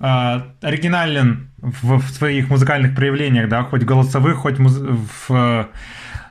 а, 0.00 0.48
оригинален 0.62 1.50
в, 1.58 1.98
в 1.98 2.10
своих 2.10 2.48
музыкальных 2.50 2.94
проявлениях, 2.94 3.48
да, 3.48 3.62
хоть 3.62 3.82
голосовых, 3.84 4.36
хоть 4.38 4.58
муз- 4.58 4.78
в 4.78 5.30
э, 5.30 5.64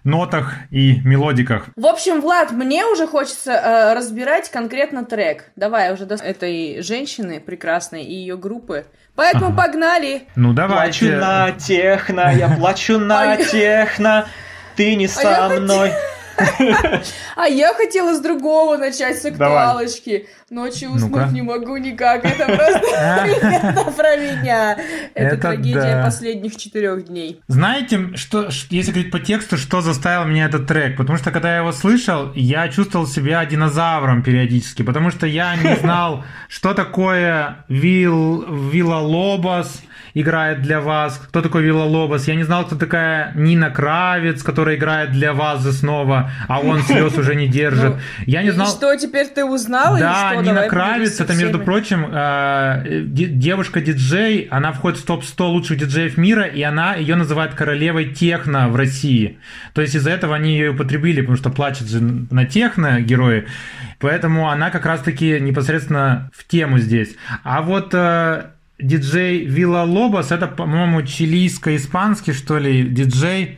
нотах 0.03 0.53
и 0.69 0.99
мелодиках. 1.03 1.65
В 1.75 1.85
общем, 1.87 2.21
Влад, 2.21 2.51
мне 2.51 2.85
уже 2.85 3.07
хочется 3.07 3.51
э, 3.51 3.93
разбирать 3.95 4.51
конкретно 4.51 5.05
трек. 5.05 5.51
Давай 5.55 5.91
уже 5.91 6.05
до 6.05 6.15
этой 6.15 6.83
женщины 6.83 7.39
прекрасной 7.39 8.03
и 8.03 8.13
ее 8.13 8.37
группы. 8.37 8.85
Поэтому 9.15 9.47
Ага. 9.47 9.55
погнали. 9.63 10.23
Ну, 10.35 10.53
Плачу 10.53 11.05
давайте. 11.07 11.17
на 11.17 11.51
техно, 11.51 12.31
я 12.35 12.49
плачу 12.49 12.99
на 12.99 13.37
техно, 13.37 14.25
ты 14.75 14.95
не 14.95 15.05
я 15.05 15.09
со 15.09 15.49
мной. 15.59 15.91
А 17.35 17.47
я 17.47 17.73
хотела 17.73 18.15
с 18.15 18.19
другого 18.19 18.77
начать, 18.77 19.21
с 19.21 19.25
актуалочки. 19.25 20.27
Ночью 20.49 20.91
уснуть 20.91 21.31
не 21.31 21.41
могу 21.41 21.77
никак. 21.77 22.25
Это 22.25 22.45
просто 22.45 23.91
про 23.97 24.17
меня. 24.17 24.77
Это 25.13 25.37
трагедия 25.37 26.03
последних 26.03 26.55
четырех 26.57 27.05
дней. 27.05 27.41
Знаете, 27.47 28.15
что, 28.15 28.49
если 28.69 28.91
говорить 28.91 29.11
по 29.11 29.19
тексту, 29.19 29.57
что 29.57 29.81
заставил 29.81 30.25
меня 30.25 30.45
этот 30.45 30.67
трек? 30.67 30.97
Потому 30.97 31.17
что 31.17 31.31
когда 31.31 31.51
я 31.51 31.57
его 31.59 31.71
слышал, 31.71 32.31
я 32.35 32.67
чувствовал 32.69 33.07
себя 33.07 33.45
динозавром 33.45 34.23
периодически, 34.23 34.83
потому 34.83 35.11
что 35.11 35.25
я 35.25 35.55
не 35.55 35.75
знал, 35.77 36.23
что 36.49 36.73
такое 36.73 37.65
Вил, 37.67 38.69
Вилла 38.69 38.99
Лобос 38.99 39.81
играет 40.13 40.61
для 40.61 40.79
вас, 40.79 41.17
кто 41.17 41.41
такой 41.41 41.63
Вилла 41.63 41.83
Лобос. 41.83 42.27
Я 42.27 42.35
не 42.35 42.43
знал, 42.43 42.65
кто 42.65 42.75
такая 42.75 43.31
Нина 43.35 43.69
Кравец, 43.69 44.43
которая 44.43 44.75
играет 44.75 45.11
для 45.11 45.33
вас 45.33 45.63
снова, 45.77 46.31
а 46.47 46.59
он 46.59 46.81
слез 46.83 47.17
уже 47.17 47.35
не 47.35 47.47
держит. 47.47 47.95
Ну, 47.95 47.99
Я 48.25 48.43
не 48.43 48.51
знал... 48.51 48.67
что, 48.67 48.95
теперь 48.95 49.27
ты 49.27 49.43
узнал? 49.43 49.95
или 49.95 50.01
Да? 50.03 50.35
Нина 50.35 50.67
Кравец, 50.67 51.19
это, 51.19 51.33
между 51.33 51.59
прочим, 51.59 52.07
э, 52.11 53.01
де- 53.05 53.27
девушка-диджей, 53.27 54.47
она 54.51 54.71
входит 54.71 54.99
в 54.99 55.05
топ-100 55.05 55.47
лучших 55.47 55.77
диджеев 55.79 56.17
мира, 56.17 56.43
и 56.43 56.61
она 56.61 56.95
ее 56.95 57.15
называют 57.15 57.53
королевой 57.53 58.13
техно 58.13 58.69
в 58.69 58.75
России. 58.75 59.39
То 59.73 59.81
есть 59.81 59.95
из-за 59.95 60.11
этого 60.11 60.35
они 60.35 60.51
ее 60.51 60.71
употребили, 60.71 61.21
потому 61.21 61.37
что 61.37 61.49
плачут 61.49 61.89
же 61.89 62.01
на 62.01 62.45
техно 62.45 63.01
герои, 63.01 63.47
поэтому 63.99 64.49
она 64.49 64.69
как 64.69 64.85
раз-таки 64.85 65.39
непосредственно 65.39 66.29
в 66.35 66.45
тему 66.45 66.79
здесь. 66.79 67.15
А 67.43 67.61
вот 67.61 67.93
э, 67.93 68.43
диджей 68.83 69.45
Вилла 69.45 69.83
Лобос, 69.83 70.31
это, 70.31 70.47
по-моему, 70.47 71.01
чилийско-испанский, 71.01 72.33
что 72.33 72.57
ли, 72.57 72.83
диджей, 72.83 73.57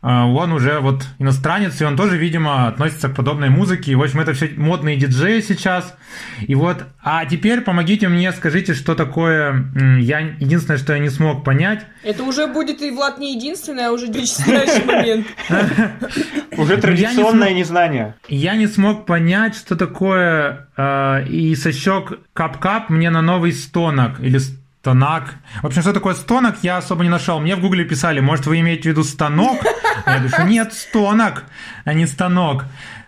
он 0.00 0.52
уже 0.52 0.78
вот 0.80 1.04
иностранец, 1.18 1.80
и 1.80 1.84
он 1.84 1.96
тоже, 1.96 2.16
видимо, 2.16 2.68
относится 2.68 3.08
к 3.08 3.16
подобной 3.16 3.48
музыке. 3.48 3.92
И, 3.92 3.94
в 3.94 4.02
общем, 4.02 4.20
это 4.20 4.32
все 4.32 4.50
модные 4.56 4.96
диджеи 4.96 5.40
сейчас. 5.40 5.96
И 6.40 6.54
вот, 6.54 6.84
а 7.02 7.24
теперь 7.26 7.62
помогите 7.62 8.08
мне, 8.08 8.30
скажите, 8.32 8.74
что 8.74 8.94
такое... 8.94 9.70
Я 10.00 10.20
единственное, 10.20 10.78
что 10.78 10.92
я 10.92 11.00
не 11.00 11.10
смог 11.10 11.44
понять. 11.44 11.84
Это 12.04 12.22
уже 12.22 12.46
будет 12.46 12.80
и 12.80 12.90
Влад 12.90 13.18
не 13.18 13.34
единственный, 13.34 13.86
а 13.86 13.92
уже 13.92 14.06
следующий 14.06 14.84
момент. 14.84 15.26
Уже 16.56 16.76
традиционное 16.76 17.52
незнание. 17.54 18.14
Я 18.28 18.56
не 18.56 18.66
смог 18.66 19.06
понять, 19.06 19.54
что 19.54 19.76
такое 19.76 20.68
а, 20.76 21.22
и 21.22 21.54
сощек 21.54 22.18
кап-кап 22.32 22.90
мне 22.90 23.10
на 23.10 23.22
новый 23.22 23.52
стонок 23.52 24.20
или 24.20 24.40
Стонак. 24.88 25.34
В 25.62 25.66
общем, 25.66 25.82
что 25.82 25.92
такое 25.92 26.14
стонок, 26.14 26.56
я 26.62 26.78
особо 26.78 27.02
не 27.02 27.10
нашел. 27.10 27.40
Мне 27.40 27.56
в 27.56 27.60
гугле 27.60 27.84
писали, 27.84 28.20
может, 28.20 28.46
вы 28.46 28.60
имеете 28.60 28.84
в 28.84 28.86
виду 28.86 29.04
станок? 29.04 29.58
Я 30.06 30.18
говорю, 30.18 30.46
нет, 30.46 30.72
стонок, 30.72 31.44
а 31.84 31.92
не 31.92 32.06
станок. 32.06 32.64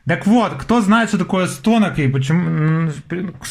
Так 0.06 0.26
вот, 0.26 0.54
кто 0.54 0.80
знает, 0.80 1.08
что 1.08 1.18
такое 1.18 1.46
стонок 1.46 1.98
и 1.98 2.08
почему, 2.08 2.90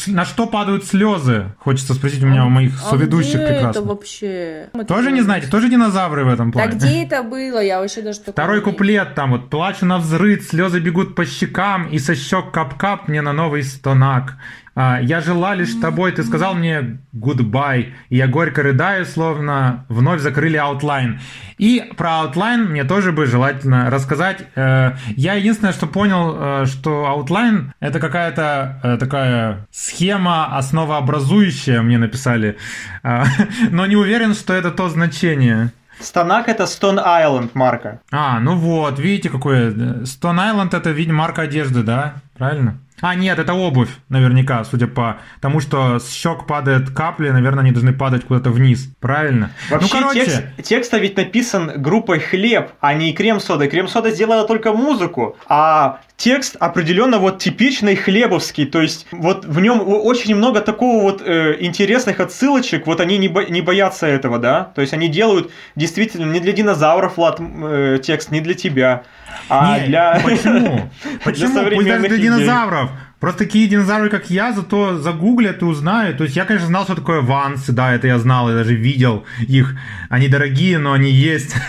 на 0.06 0.24
что 0.24 0.46
падают 0.46 0.84
слезы? 0.84 1.54
Хочется 1.58 1.94
спросить 1.94 2.22
у 2.22 2.26
меня 2.26 2.42
а, 2.42 2.46
у 2.46 2.50
моих 2.50 2.74
а 2.84 2.90
соведущих 2.90 3.36
где 3.36 3.46
прекрасно. 3.46 3.70
это 3.70 3.82
вообще? 3.82 4.68
Тоже 4.86 5.10
не 5.10 5.22
знаете? 5.22 5.48
Тоже 5.48 5.68
динозавры 5.68 6.24
в 6.24 6.28
этом 6.28 6.52
плане? 6.52 6.72
Да 6.72 6.76
где 6.76 7.04
это 7.04 7.22
было? 7.22 7.64
Я 7.64 7.80
вообще 7.80 8.02
даже 8.02 8.20
Второй 8.20 8.60
куплет 8.60 9.14
там 9.14 9.30
вот 9.30 9.48
«Плачу 9.48 9.86
на 9.86 9.98
взрыв, 9.98 10.44
слезы 10.44 10.80
бегут 10.80 11.14
по 11.14 11.24
щекам, 11.24 11.88
и 11.88 11.98
со 11.98 12.14
щек 12.14 12.52
кап-кап 12.52 13.08
мне 13.08 13.22
на 13.22 13.32
новый 13.32 13.62
стонак. 13.62 14.36
А, 14.74 15.00
Я 15.00 15.20
жила 15.20 15.54
лишь 15.54 15.74
тобой, 15.74 16.12
ты 16.12 16.22
сказал 16.22 16.54
мне 16.54 16.98
goodbye, 17.14 17.92
и 18.08 18.16
я 18.16 18.28
горько 18.28 18.62
рыдаю, 18.62 19.04
словно 19.04 19.84
вновь 19.88 20.20
закрыли 20.20 20.58
Outline». 20.58 21.18
И 21.58 21.92
про 21.96 22.22
Outline 22.22 22.68
мне 22.68 22.84
тоже 22.84 23.12
бы 23.12 23.26
желательно 23.26 23.90
рассказать. 23.90 24.46
Э, 24.54 24.92
Я 25.16 25.34
единственное, 25.34 25.72
что 25.72 25.86
понял, 25.86 26.36
э, 26.38 26.66
что 26.66 27.04
Outline— 27.04 27.72
это 27.80 28.00
какая-то 28.00 28.80
э, 28.82 28.96
такая 28.96 29.66
схема 29.70 30.56
основообразующая, 30.56 31.82
мне 31.82 31.98
написали, 31.98 32.56
но 33.70 33.86
не 33.86 33.96
уверен, 33.96 34.34
что 34.34 34.54
это 34.54 34.70
то 34.70 34.88
значение. 34.88 35.72
Станак 36.00 36.48
это 36.48 36.64
Stone 36.64 37.04
Island 37.04 37.50
марка. 37.54 38.00
А, 38.10 38.40
ну 38.40 38.56
вот, 38.56 38.98
видите, 38.98 39.28
какое. 39.28 39.70
Stone 39.70 40.38
Island 40.38 40.74
это, 40.74 40.90
видимо, 40.90 41.18
марка 41.18 41.42
одежды, 41.42 41.82
да? 41.82 42.14
Правильно? 42.38 42.78
А, 43.00 43.14
нет, 43.14 43.38
это 43.38 43.54
обувь, 43.54 43.90
наверняка, 44.08 44.64
судя 44.64 44.86
по 44.86 45.18
тому, 45.40 45.60
что 45.60 45.98
с 45.98 46.12
щек 46.12 46.46
падают 46.46 46.90
капли, 46.90 47.30
наверное, 47.30 47.62
они 47.62 47.72
должны 47.72 47.92
падать 47.92 48.24
куда-то 48.24 48.50
вниз. 48.50 48.88
Правильно? 49.00 49.50
Вообще 49.70 49.88
ну, 49.94 50.00
короче, 50.00 50.24
текст, 50.24 50.42
текст 50.62 50.92
ведь 50.92 51.16
написан 51.16 51.72
группой 51.76 52.18
Хлеб, 52.18 52.70
а 52.80 52.94
не 52.94 53.12
Крем-сода. 53.12 53.68
Крем-сода 53.68 54.10
сделала 54.10 54.46
только 54.46 54.72
музыку, 54.72 55.36
а 55.48 56.00
текст 56.20 56.56
определенно 56.60 57.18
вот 57.18 57.38
типичный 57.38 57.96
хлебовский, 57.96 58.66
то 58.66 58.82
есть 58.82 59.06
вот 59.10 59.46
в 59.46 59.58
нем 59.60 59.80
очень 59.80 60.34
много 60.34 60.60
такого 60.60 61.02
вот 61.02 61.22
э, 61.22 61.56
интересных 61.60 62.20
отсылочек, 62.20 62.86
вот 62.86 63.00
они 63.00 63.16
не, 63.16 63.28
бо- 63.28 63.46
не 63.46 63.62
боятся 63.62 64.06
этого, 64.06 64.38
да, 64.38 64.64
то 64.74 64.82
есть 64.82 64.92
они 64.92 65.08
делают 65.08 65.50
действительно 65.76 66.30
не 66.30 66.40
для 66.40 66.52
динозавров, 66.52 67.16
Влад, 67.16 67.40
э, 67.40 67.98
текст, 68.02 68.30
не 68.30 68.42
для 68.42 68.52
тебя, 68.54 69.04
а 69.48 69.78
не, 69.78 69.86
для... 69.86 70.20
Почему? 70.24 70.90
Почему? 71.24 71.70
Пусть 71.70 71.88
даже 71.88 72.08
для 72.08 72.18
динозавров. 72.18 72.90
Просто 73.20 73.40
такие 73.40 73.68
динозавры, 73.68 74.08
как 74.08 74.30
я, 74.30 74.52
зато 74.52 74.98
загуглят 74.98 75.62
и 75.62 75.64
узнают. 75.64 76.18
То 76.18 76.24
есть 76.24 76.36
я, 76.36 76.44
конечно, 76.44 76.66
знал, 76.68 76.84
что 76.84 76.94
такое 76.96 77.20
вансы, 77.20 77.72
да, 77.72 77.92
это 77.94 78.06
я 78.06 78.18
знал, 78.18 78.48
я 78.48 78.56
даже 78.56 78.74
видел 78.74 79.24
их. 79.46 79.76
Они 80.08 80.28
дорогие, 80.28 80.78
но 80.78 80.92
они 80.92 81.10
есть. 81.10 81.54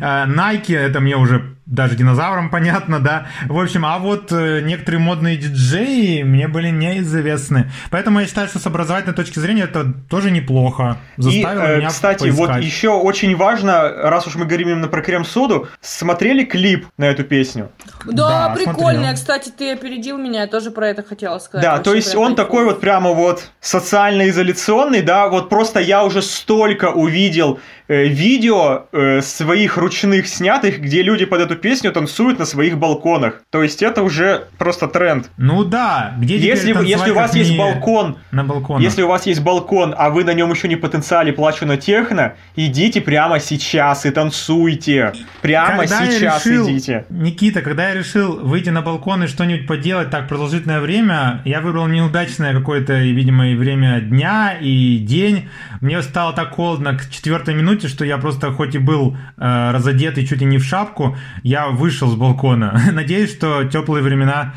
А 0.00 0.26
Nike, 0.26 0.76
это 0.76 1.00
мне 1.00 1.16
уже 1.16 1.54
даже 1.66 1.96
динозаврам 1.96 2.50
понятно, 2.50 3.00
да. 3.00 3.26
В 3.46 3.58
общем, 3.58 3.86
а 3.86 3.98
вот 3.98 4.30
э, 4.32 4.60
некоторые 4.60 5.00
модные 5.00 5.36
диджеи 5.36 6.22
мне 6.22 6.46
были 6.46 6.68
неизвестны. 6.68 7.70
Поэтому 7.90 8.20
я 8.20 8.26
считаю, 8.26 8.48
что 8.48 8.58
с 8.58 8.66
образовательной 8.66 9.14
точки 9.14 9.38
зрения 9.38 9.62
это 9.62 9.92
тоже 10.10 10.30
неплохо. 10.30 10.98
И, 11.16 11.22
Заставило 11.22 11.62
э, 11.64 11.78
меня 11.78 11.88
кстати, 11.88 12.28
вот 12.28 12.48
поискать. 12.48 12.64
еще 12.64 12.90
очень 12.90 13.34
важно, 13.36 13.88
раз 13.88 14.26
уж 14.26 14.34
мы 14.34 14.44
говорим 14.44 14.68
именно 14.68 14.88
про 14.88 15.00
крем-соду, 15.00 15.68
смотрели 15.80 16.44
клип 16.44 16.86
на 16.98 17.04
эту 17.06 17.24
песню? 17.24 17.70
Да, 18.04 18.48
Да, 18.48 18.54
прикольно. 18.54 18.92
смотрел. 18.92 19.14
Кстати, 19.14 19.50
ты 19.56 19.72
опередил 19.72 20.18
меня, 20.18 20.43
я 20.44 20.50
тоже 20.50 20.70
про 20.70 20.88
это 20.88 21.02
хотела 21.02 21.38
сказать. 21.38 21.62
Да, 21.64 21.72
Вообще 21.72 21.84
то 21.90 21.94
есть 21.96 22.14
он 22.14 22.34
кайфово. 22.34 22.36
такой 22.36 22.64
вот 22.64 22.80
прямо 22.80 23.10
вот 23.12 23.50
социально-изоляционный, 23.60 25.02
да, 25.02 25.28
вот 25.28 25.48
просто 25.48 25.80
я 25.80 26.04
уже 26.04 26.22
столько 26.22 26.90
увидел 26.90 27.58
э, 27.88 28.04
видео 28.06 28.86
э, 28.92 29.20
своих 29.22 29.76
ручных 29.76 30.26
снятых, 30.28 30.80
где 30.80 31.02
люди 31.02 31.24
под 31.24 31.40
эту 31.40 31.56
песню 31.56 31.92
танцуют 31.92 32.38
на 32.38 32.44
своих 32.44 32.78
балконах. 32.78 33.42
То 33.50 33.62
есть 33.62 33.82
это 33.82 34.02
уже 34.02 34.46
просто 34.58 34.88
тренд. 34.88 35.30
Ну 35.36 35.64
да, 35.64 36.14
где 36.18 36.36
Если, 36.36 36.72
вы- 36.72 36.84
если 36.86 37.10
у 37.10 37.14
вас 37.14 37.34
есть 37.34 37.50
не 37.50 37.58
балкон, 37.58 38.16
На 38.30 38.44
балконах. 38.44 38.82
если 38.82 39.02
у 39.02 39.08
вас 39.08 39.26
есть 39.26 39.40
балкон, 39.42 39.94
а 39.96 40.10
вы 40.10 40.24
на 40.24 40.34
нем 40.34 40.50
еще 40.50 40.68
не 40.68 40.76
потенциале 40.76 41.32
плачу 41.32 41.66
на 41.66 41.76
техно, 41.76 42.34
идите 42.56 43.00
прямо 43.00 43.40
сейчас 43.40 44.06
и 44.06 44.10
танцуйте. 44.10 45.12
Прямо 45.42 45.78
Когда 45.86 46.06
сейчас 46.06 46.46
решил- 46.46 46.68
идите. 46.68 47.04
Никита, 47.10 47.60
когда 47.62 47.88
я 47.88 47.94
решил 47.94 48.38
выйти 48.40 48.70
на 48.70 48.82
балкон 48.82 49.24
и 49.24 49.26
что-нибудь 49.26 49.66
поделать 49.66 50.10
так 50.10 50.28
продолжительное 50.34 50.80
время, 50.80 51.42
я 51.44 51.60
выбрал 51.60 51.86
неудачное 51.86 52.52
какое-то, 52.52 52.94
видимо, 52.94 53.44
время 53.54 54.00
дня, 54.00 54.58
и 54.60 54.98
день. 54.98 55.48
Мне 55.80 56.02
стало 56.02 56.32
так 56.32 56.50
холодно 56.50 56.98
к 56.98 57.08
четвертой 57.08 57.54
минуте, 57.54 57.86
что 57.86 58.04
я 58.04 58.18
просто, 58.18 58.50
хоть 58.50 58.74
и 58.74 58.78
был 58.78 59.16
э, 59.36 59.70
разодет 59.70 60.18
и 60.18 60.26
чуть 60.26 60.40
ли 60.40 60.46
не 60.46 60.58
в 60.58 60.64
шапку, 60.64 61.16
я 61.44 61.68
вышел 61.68 62.08
с 62.08 62.16
балкона. 62.16 62.82
Надеюсь, 62.92 63.30
что 63.30 63.62
теплые 63.62 64.02
времена 64.02 64.54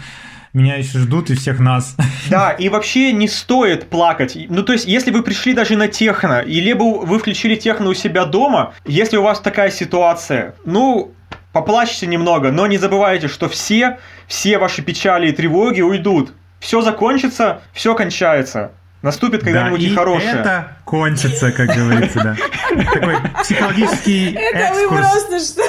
меня 0.51 0.77
еще 0.77 0.97
ждут 0.97 1.29
и 1.29 1.35
всех 1.35 1.59
нас. 1.59 1.95
Да, 2.29 2.51
и 2.51 2.69
вообще 2.69 3.13
не 3.13 3.27
стоит 3.27 3.87
плакать. 3.87 4.35
Ну, 4.49 4.63
то 4.63 4.73
есть, 4.73 4.85
если 4.85 5.11
вы 5.11 5.21
пришли 5.21 5.53
даже 5.53 5.77
на 5.77 5.87
техно, 5.87 6.39
и 6.39 6.59
либо 6.59 6.83
вы 6.83 7.19
включили 7.19 7.55
техно 7.55 7.87
у 7.87 7.93
себя 7.93 8.25
дома, 8.25 8.73
если 8.85 9.15
у 9.15 9.21
вас 9.21 9.39
такая 9.39 9.69
ситуация, 9.69 10.55
ну, 10.65 11.13
поплачьте 11.53 12.07
немного, 12.07 12.51
но 12.51 12.67
не 12.67 12.77
забывайте, 12.77 13.27
что 13.27 13.49
все, 13.49 13.97
все 14.27 14.57
ваши 14.57 14.81
печали 14.81 15.29
и 15.29 15.31
тревоги 15.31 15.81
уйдут. 15.81 16.33
Все 16.59 16.81
закончится, 16.81 17.61
все 17.73 17.93
кончается. 17.95 18.71
Наступит 19.03 19.43
когда-нибудь 19.43 19.79
Да, 19.79 19.87
и 19.87 19.93
хорошее. 19.95 20.31
это 20.31 20.77
кончится, 20.83 21.51
как 21.51 21.67
говорится, 21.67 22.19
да. 22.23 22.35
Такой 22.93 23.15
психологический 23.43 24.33
Это 24.33 24.73
вы 24.73 24.81
экскурс. 24.81 24.99
просто 25.01 25.39
что... 25.39 25.61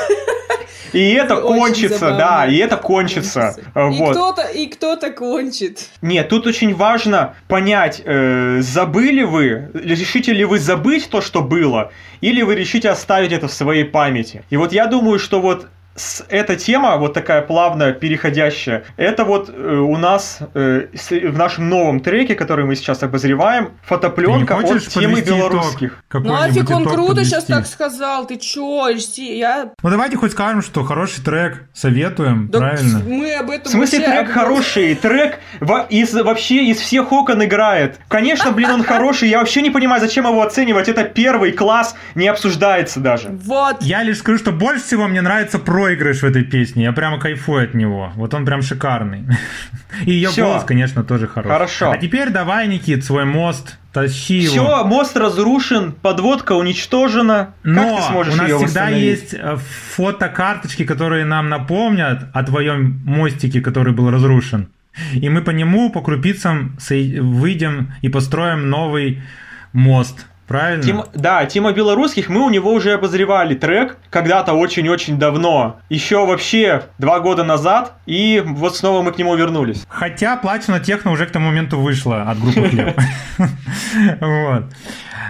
И 0.93 1.13
это 1.13 1.37
кончится, 1.37 2.17
да, 2.17 2.47
и 2.47 2.57
это 2.57 2.77
кончится. 2.77 3.55
И 3.59 3.71
Вот. 3.75 4.13
кто-то, 4.13 4.43
и 4.43 4.67
кто-то 4.67 5.11
кончит. 5.11 5.89
Нет, 6.03 6.29
тут 6.29 6.47
очень 6.47 6.75
важно 6.75 7.35
понять, 7.49 8.03
э, 8.05 8.59
забыли 8.61 9.23
вы, 9.23 9.71
решите 9.75 10.33
ли 10.33 10.45
вы 10.45 10.59
забыть 10.59 11.09
то, 11.11 11.21
что 11.21 11.43
было, 11.43 11.93
или 12.21 12.43
вы 12.43 12.55
решите 12.55 12.89
оставить 12.91 13.33
это 13.33 13.49
в 13.49 13.53
своей 13.53 13.85
памяти. 13.85 14.43
И 14.51 14.57
вот 14.57 14.73
я 14.73 14.87
думаю, 14.87 15.19
что 15.19 15.41
вот 15.41 15.67
с- 15.99 16.25
эта 16.29 16.57
тема, 16.57 16.97
вот 16.97 17.13
такая 17.15 17.43
плавно 17.43 17.93
переходящая, 17.93 18.85
это 18.97 19.25
вот 19.25 19.51
э, 19.51 19.53
у 19.77 19.97
нас 19.97 20.39
э, 20.55 20.87
с- 20.95 21.11
в 21.11 21.37
нашем 21.37 21.69
новом 21.69 22.01
треке, 22.01 22.35
который 22.35 22.65
мы 22.65 22.75
сейчас 22.77 23.03
обозреваем, 23.03 23.73
фотопленка 23.83 24.57
от 24.57 24.87
темы 24.89 25.21
белорусских. 25.21 26.03
Ну 26.13 26.21
нафиг 26.33 26.71
он 26.71 26.85
круто 26.85 27.25
сейчас 27.25 27.45
подвести? 27.45 27.53
так 27.53 27.67
сказал. 27.67 28.27
Ты 28.27 28.37
чё? 28.37 28.89
Жди, 28.97 29.39
Я... 29.39 29.71
Ну 29.83 29.91
давайте 29.91 30.17
хоть 30.17 30.33
скажем, 30.33 30.63
что 30.63 30.85
хороший 30.85 31.23
трек, 31.25 31.65
советуем, 31.75 32.49
Да 32.49 32.59
правильно? 32.61 33.01
Мы 33.07 33.35
об 33.35 33.51
этом 33.51 33.67
В 33.67 33.71
смысле, 33.71 34.01
трек 34.01 34.31
хороший, 34.31 34.95
трек 34.95 35.39
во- 35.61 35.87
из, 35.91 36.15
вообще 36.15 36.65
из 36.67 36.79
всех 36.79 37.13
окон 37.13 37.45
играет. 37.45 37.99
Конечно, 38.09 38.53
блин, 38.53 38.71
он 38.71 38.83
хороший, 38.85 39.29
я 39.29 39.39
вообще 39.39 39.63
не 39.63 39.71
понимаю, 39.71 40.01
зачем 40.01 40.27
его 40.27 40.43
оценивать, 40.43 40.89
это 40.89 41.05
первый 41.05 41.53
класс, 41.53 41.95
не 42.15 42.29
обсуждается 42.29 43.01
даже. 43.01 43.29
Вот. 43.31 43.83
Я 43.83 44.03
лишь 44.03 44.19
скажу, 44.19 44.39
что 44.39 44.53
больше 44.53 44.85
всего 44.85 45.09
мне 45.09 45.21
нравится 45.21 45.59
проигрыш 45.89 46.21
в 46.21 46.25
этой 46.25 46.45
песне. 46.45 46.85
Я 46.85 46.93
прямо 46.93 47.19
кайфую 47.19 47.65
от 47.65 47.75
него. 47.75 48.13
Вот 48.17 48.35
он 48.35 48.45
прям 48.45 48.61
шикарный. 48.61 49.25
И 50.05 50.13
ее 50.13 50.29
Всё. 50.29 50.45
голос, 50.45 50.65
конечно, 50.65 51.03
тоже 51.03 51.27
хороший. 51.27 51.53
Хорошо. 51.53 51.91
А 51.91 51.97
теперь 51.97 52.29
давай, 52.29 52.69
Никит, 52.69 53.05
свой 53.05 53.25
мост, 53.25 53.79
тащи 53.93 54.35
его. 54.35 54.53
Все, 54.53 54.85
мост 54.85 55.17
разрушен, 55.17 55.93
подводка 55.93 56.53
уничтожена. 56.53 57.55
Но 57.63 57.83
как 57.83 57.97
ты 57.97 58.03
сможешь 58.09 58.35
у 58.35 58.37
нас 58.37 58.49
ее 58.49 58.59
всегда 58.59 58.89
есть 58.91 59.35
э, 59.35 59.57
фотокарточки, 59.97 60.85
которые 60.85 61.25
нам 61.25 61.49
напомнят 61.49 62.25
о 62.35 62.43
твоем 62.43 63.01
мостике, 63.07 63.63
который 63.63 63.95
был 63.95 64.11
разрушен. 64.11 64.69
И 65.15 65.29
мы 65.31 65.41
по 65.41 65.53
нему, 65.53 65.91
по 65.91 66.03
крупицам 66.03 66.77
выйдем 66.91 67.95
и 68.03 68.11
построим 68.11 68.69
новый 68.69 69.23
мост. 69.73 70.27
Правильно? 70.49 70.83
Тима- 70.83 71.09
да, 71.15 71.45
Тима 71.45 71.73
Белорусских, 71.73 72.31
мы 72.31 72.41
у 72.45 72.49
него 72.49 72.73
уже 72.73 72.95
обозревали 72.95 73.55
трек 73.55 73.99
когда-то 74.09 74.55
очень-очень 74.55 75.19
давно. 75.19 75.79
Еще 75.91 76.25
вообще 76.25 76.85
два 76.99 77.21
года 77.21 77.45
назад. 77.45 77.93
И 78.07 78.43
вот 78.45 78.75
снова 78.75 79.03
мы 79.03 79.13
к 79.13 79.19
нему 79.19 79.37
вернулись. 79.37 79.85
Хотя 79.89 80.37
Платина 80.39 80.81
Техно 80.81 81.11
уже 81.11 81.27
к 81.27 81.31
тому 81.31 81.49
моменту 81.49 81.79
вышла 81.79 82.23
от 82.23 82.41
группы 82.41 82.67
Хлеб. 82.71 82.99
Вот. 84.21 84.65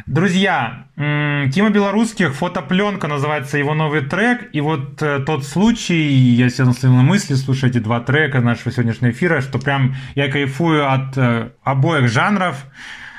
Друзья, 0.06 0.84
Тима 0.96 1.70
Белорусских, 1.70 2.34
фотопленка 2.34 3.08
называется 3.08 3.58
его 3.58 3.74
новый 3.74 4.02
трек. 4.02 4.48
И 4.52 4.60
вот 4.60 5.02
э, 5.02 5.18
тот 5.26 5.44
случай, 5.44 6.00
я 6.00 6.44
наследил 6.46 6.94
на 6.94 7.02
мысли, 7.02 7.34
слушая 7.34 7.70
эти 7.70 7.78
два 7.78 8.00
трека 8.00 8.40
нашего 8.40 8.72
сегодняшнего 8.72 9.10
эфира, 9.10 9.40
что 9.40 9.58
прям 9.58 9.96
я 10.14 10.30
кайфую 10.30 10.90
от 10.90 11.16
э, 11.16 11.50
обоих 11.62 12.08
жанров 12.08 12.64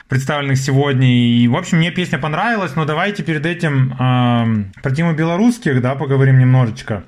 представленных 0.09 0.57
сегодня. 0.57 1.07
И, 1.07 1.47
в 1.47 1.55
общем, 1.55 1.77
мне 1.77 1.91
песня 1.91 2.17
понравилась, 2.19 2.75
но 2.75 2.83
давайте 2.83 3.23
перед 3.23 3.45
этим 3.45 3.93
э, 3.93 4.81
про 4.81 4.91
Тиму 4.91 5.13
Белорусских, 5.13 5.81
да, 5.81 5.95
поговорим 5.95 6.39
немножечко. 6.39 7.03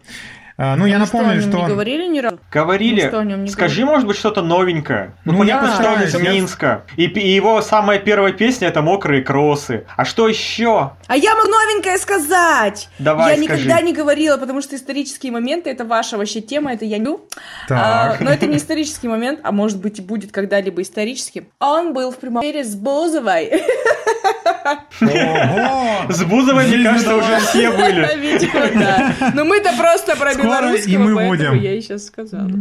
Э, 0.62 0.76
ну, 0.76 0.86
я 0.86 1.04
что, 1.04 1.18
напомню, 1.18 1.40
нем 1.40 1.50
что... 1.50 1.58
не 1.58 1.64
он- 1.64 1.70
говорили 1.70 2.08
ни 2.08 2.20
разу? 2.20 2.40
Говорили, 2.52 3.02
Ну 3.02 3.08
что 3.08 3.20
о 3.20 3.24
нем 3.24 3.44
не 3.46 3.50
скажи, 3.50 3.84
может 3.84 4.06
быть, 4.06 4.16
что-то 4.16 4.44
новенькое. 4.44 5.14
Ну, 5.26 5.32
Ну, 5.32 5.40
понятно, 5.40 5.74
что 5.74 5.92
он 5.92 6.04
из 6.04 6.14
Минска. 6.14 6.84
И, 6.98 7.06
его 7.06 7.62
самая 7.64 7.98
первая 7.98 8.32
песня 8.32 8.68
это 8.68 8.84
«Мокрые 8.84 9.24
кроссы». 9.24 9.86
А 9.98 10.06
что 10.06 10.28
еще? 10.28 10.92
А 11.08 11.18
я 11.18 11.36
могу 11.36 11.50
новенькое 11.50 11.98
сказать! 11.98 12.90
Давай, 13.00 13.40
я 13.40 13.44
скажи. 13.44 13.64
никогда 13.64 13.82
не 13.82 13.94
говорила, 13.94 14.38
потому 14.38 14.62
что 14.62 14.76
исторические 14.76 15.32
моменты 15.32 15.72
это 15.72 15.84
ваша 15.84 16.18
вообще 16.18 16.42
тема, 16.42 16.74
это 16.74 16.86
я 16.86 17.00
не. 17.00 17.18
А, 17.72 18.18
но 18.20 18.30
это 18.30 18.46
не 18.46 18.58
исторический 18.58 19.08
момент, 19.08 19.40
а 19.42 19.52
может 19.52 19.82
быть 19.82 19.98
и 19.98 20.02
будет 20.04 20.32
когда-либо 20.32 20.84
историческим. 20.84 21.48
Он 21.60 21.94
был 21.94 22.12
в 22.12 22.18
прямом 22.18 22.44
эфире 22.44 22.64
с 22.64 22.76
Бузовой. 22.76 23.64
Ого! 25.02 26.12
С 26.12 26.24
Бузовой, 26.24 26.68
мне 26.68 26.84
кажется, 26.84 27.16
уже 27.16 27.40
все 27.40 27.72
были. 27.72 28.02
Но 29.34 29.46
мы-то 29.46 29.72
просто 29.78 30.16
про 30.16 30.36
Белорусского, 30.60 30.92
и 30.92 30.98
мы 30.98 31.28
будем. 31.28 31.54
я 31.56 31.74
и 31.74 31.82
сейчас 31.82 32.06
сказала. 32.06 32.52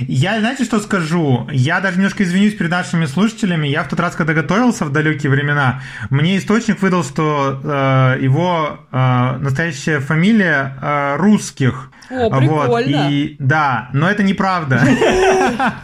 Я, 0.00 0.40
знаете, 0.40 0.64
что 0.64 0.80
скажу? 0.80 1.48
Я 1.52 1.80
даже 1.80 1.96
немножко 1.96 2.24
извинюсь 2.24 2.54
перед 2.54 2.70
нашими 2.72 3.06
слушателями. 3.06 3.68
Я 3.68 3.84
в 3.84 3.88
тот 3.88 4.00
раз, 4.00 4.16
когда 4.16 4.34
готовился 4.34 4.84
в 4.84 4.90
далекие 4.90 5.30
времена, 5.30 5.80
мне 6.10 6.36
источник 6.38 6.82
выдал, 6.82 7.04
что 7.04 7.60
э, 7.62 8.18
его 8.20 8.80
э, 8.90 9.36
настоящая 9.38 10.00
фамилия 10.00 10.76
э, 10.80 11.16
русских. 11.18 11.90
О, 12.10 12.28
Вот, 12.30 12.38
прикольно. 12.38 13.08
и 13.10 13.36
да, 13.38 13.90
но 13.92 14.10
это 14.10 14.22
неправда. 14.24 14.82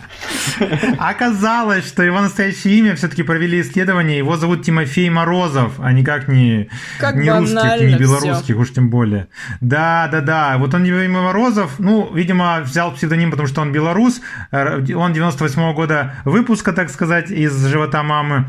Оказалось, 0.99 1.87
что 1.87 2.03
его 2.03 2.21
настоящее 2.21 2.79
имя 2.79 2.95
все-таки 2.97 3.23
провели 3.23 3.61
исследование. 3.61 4.19
Его 4.19 4.37
зовут 4.37 4.63
Тимофей 4.63 5.09
Морозов, 5.11 5.75
а 5.79 5.93
никак 5.93 6.29
не, 6.29 6.69
Как 6.99 7.15
не 7.17 7.31
русских, 7.31 7.81
не 7.81 7.97
белорусских, 7.97 8.57
уж 8.59 8.73
тем 8.73 8.91
более. 8.91 9.29
Да, 9.61 10.09
да, 10.11 10.21
да. 10.21 10.59
Вот 10.59 10.75
он 10.75 10.85
Тимофей 10.85 11.09
Морозов, 11.09 11.79
ну, 11.79 12.13
видимо, 12.13 12.61
взял 12.61 12.93
псевдоним, 12.93 13.31
потому 13.31 13.49
что 13.49 13.61
он 13.61 13.73
белорус. 13.73 14.21
Он 14.53 15.13
98 15.13 15.75
года 15.75 16.15
выпуска, 16.25 16.73
так 16.73 16.91
сказать, 16.91 17.31
из 17.31 17.67
живота 17.67 18.03
мамы. 18.03 18.47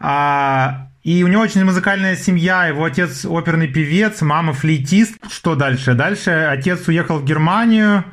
А, 0.00 0.88
и 1.02 1.24
у 1.24 1.26
него 1.26 1.42
очень 1.42 1.64
музыкальная 1.64 2.14
семья. 2.14 2.66
Его 2.66 2.84
отец 2.84 3.24
оперный 3.24 3.66
певец, 3.66 4.22
мама 4.22 4.52
флейтист. 4.52 5.16
Что 5.30 5.56
дальше? 5.56 5.94
Дальше 5.94 6.30
отец 6.30 6.86
уехал 6.86 7.18
в 7.18 7.24
Германию. 7.24 8.04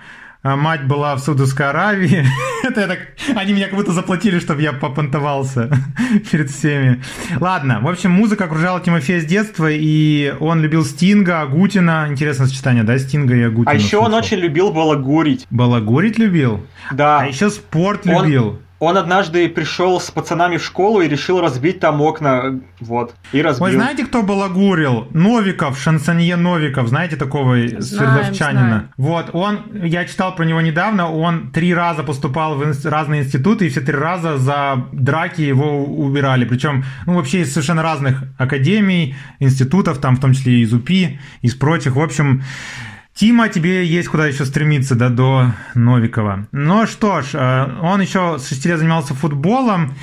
А 0.41 0.55
Мать 0.55 0.85
была 0.85 1.15
в 1.15 1.19
Саудовской 1.19 1.69
Аравии. 1.69 2.25
Это 2.63 2.81
я 2.81 2.87
так... 2.87 2.99
Они 3.35 3.53
меня 3.53 3.67
как 3.67 3.75
будто 3.75 3.91
заплатили, 3.91 4.39
чтобы 4.39 4.61
я 4.61 4.71
попонтовался 4.73 5.69
перед 6.31 6.49
всеми. 6.49 7.01
Ладно, 7.39 7.79
в 7.81 7.87
общем, 7.87 8.11
музыка 8.11 8.45
окружала 8.45 8.79
Тимофея 8.79 9.19
с 9.19 9.25
детства, 9.25 9.69
и 9.69 10.33
он 10.39 10.61
любил 10.61 10.85
Стинга, 10.85 11.41
Агутина. 11.41 12.07
Интересное 12.09 12.47
сочетание, 12.47 12.83
да, 12.83 12.97
Стинга 12.97 13.35
и 13.35 13.41
Агутина. 13.41 13.71
А 13.71 13.75
еще 13.75 13.97
он 13.97 14.13
очень 14.13 14.37
любил 14.37 14.71
балагурить. 14.71 15.45
Балагурить 15.49 16.17
любил? 16.17 16.65
Да. 16.91 17.19
А 17.19 17.25
еще 17.27 17.49
спорт 17.49 18.07
Он- 18.07 18.23
любил. 18.23 18.59
Он 18.79 18.97
однажды 18.97 19.49
пришел 19.49 19.99
с 19.99 20.09
пацанами 20.09 20.57
в 20.57 20.63
школу 20.63 21.01
и 21.01 21.07
решил 21.07 21.41
разбить 21.41 21.79
там 21.79 22.01
окна. 22.01 22.61
Вот. 22.79 23.13
И 23.33 23.41
разбил. 23.41 23.65
Ой, 23.65 23.73
знаете, 23.73 24.05
кто 24.05 24.23
балагурил? 24.23 25.07
Новиков, 25.11 25.77
шансонье 25.77 26.37
Новиков, 26.37 26.87
знаете 26.87 27.17
такого 27.17 27.55
свердловчанина? 27.79 28.91
Вот, 28.97 29.31
он, 29.33 29.59
я 29.83 30.05
читал 30.05 30.35
про 30.35 30.45
него 30.45 30.61
недавно, 30.61 31.11
он 31.11 31.51
три 31.51 31.73
раза 31.73 32.03
поступал 32.03 32.55
в 32.55 32.63
инс- 32.63 32.85
разные 32.85 33.23
институты, 33.23 33.65
и 33.65 33.69
все 33.69 33.81
три 33.81 33.95
раза 33.95 34.37
за 34.37 34.87
драки 34.93 35.41
его 35.41 35.83
убирали. 35.83 36.45
Причем, 36.45 36.85
ну, 37.05 37.15
вообще 37.15 37.41
из 37.41 37.51
совершенно 37.51 37.83
разных 37.83 38.23
академий, 38.37 39.15
институтов, 39.39 39.99
там 39.99 40.15
в 40.15 40.21
том 40.21 40.33
числе 40.33 40.53
и 40.53 40.61
из 40.61 40.73
УПИ, 40.73 41.19
из 41.41 41.55
прочих. 41.55 41.95
В 41.95 42.01
общем, 42.01 42.43
Тима, 43.19 43.49
тебе 43.49 43.85
есть 43.85 44.07
куда 44.07 44.27
еще 44.27 44.45
стремиться, 44.45 44.95
да, 44.95 45.09
до 45.09 45.47
Новикова. 45.75 46.47
Ну 46.53 46.87
что 46.87 47.21
ж, 47.21 47.31
э, 47.33 47.65
он 47.81 47.99
еще 47.99 48.37
с 48.39 48.47
6 48.47 48.65
лет 48.65 48.79
занимался 48.79 49.13
футболом 49.13 49.93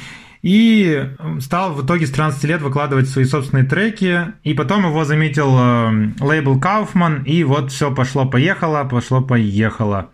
и 0.43 1.09
стал 1.41 1.73
в 1.73 1.87
итоге 1.87 2.07
с 2.07 2.11
13 2.11 2.45
лет 2.45 2.61
выкладывать 2.61 3.09
свои 3.09 3.25
собственные 3.25 3.65
треки. 3.65 4.35
И 4.45 4.53
потом 4.53 4.85
его 4.85 5.07
заметил 5.07 5.57
э, 5.59 6.11
лейбл 6.21 6.61
Кауфман, 6.61 7.23
и 7.23 7.43
вот 7.43 7.73
все 7.73 7.91
пошло-поехало, 7.91 8.85
пошло-поехало. 8.85 10.11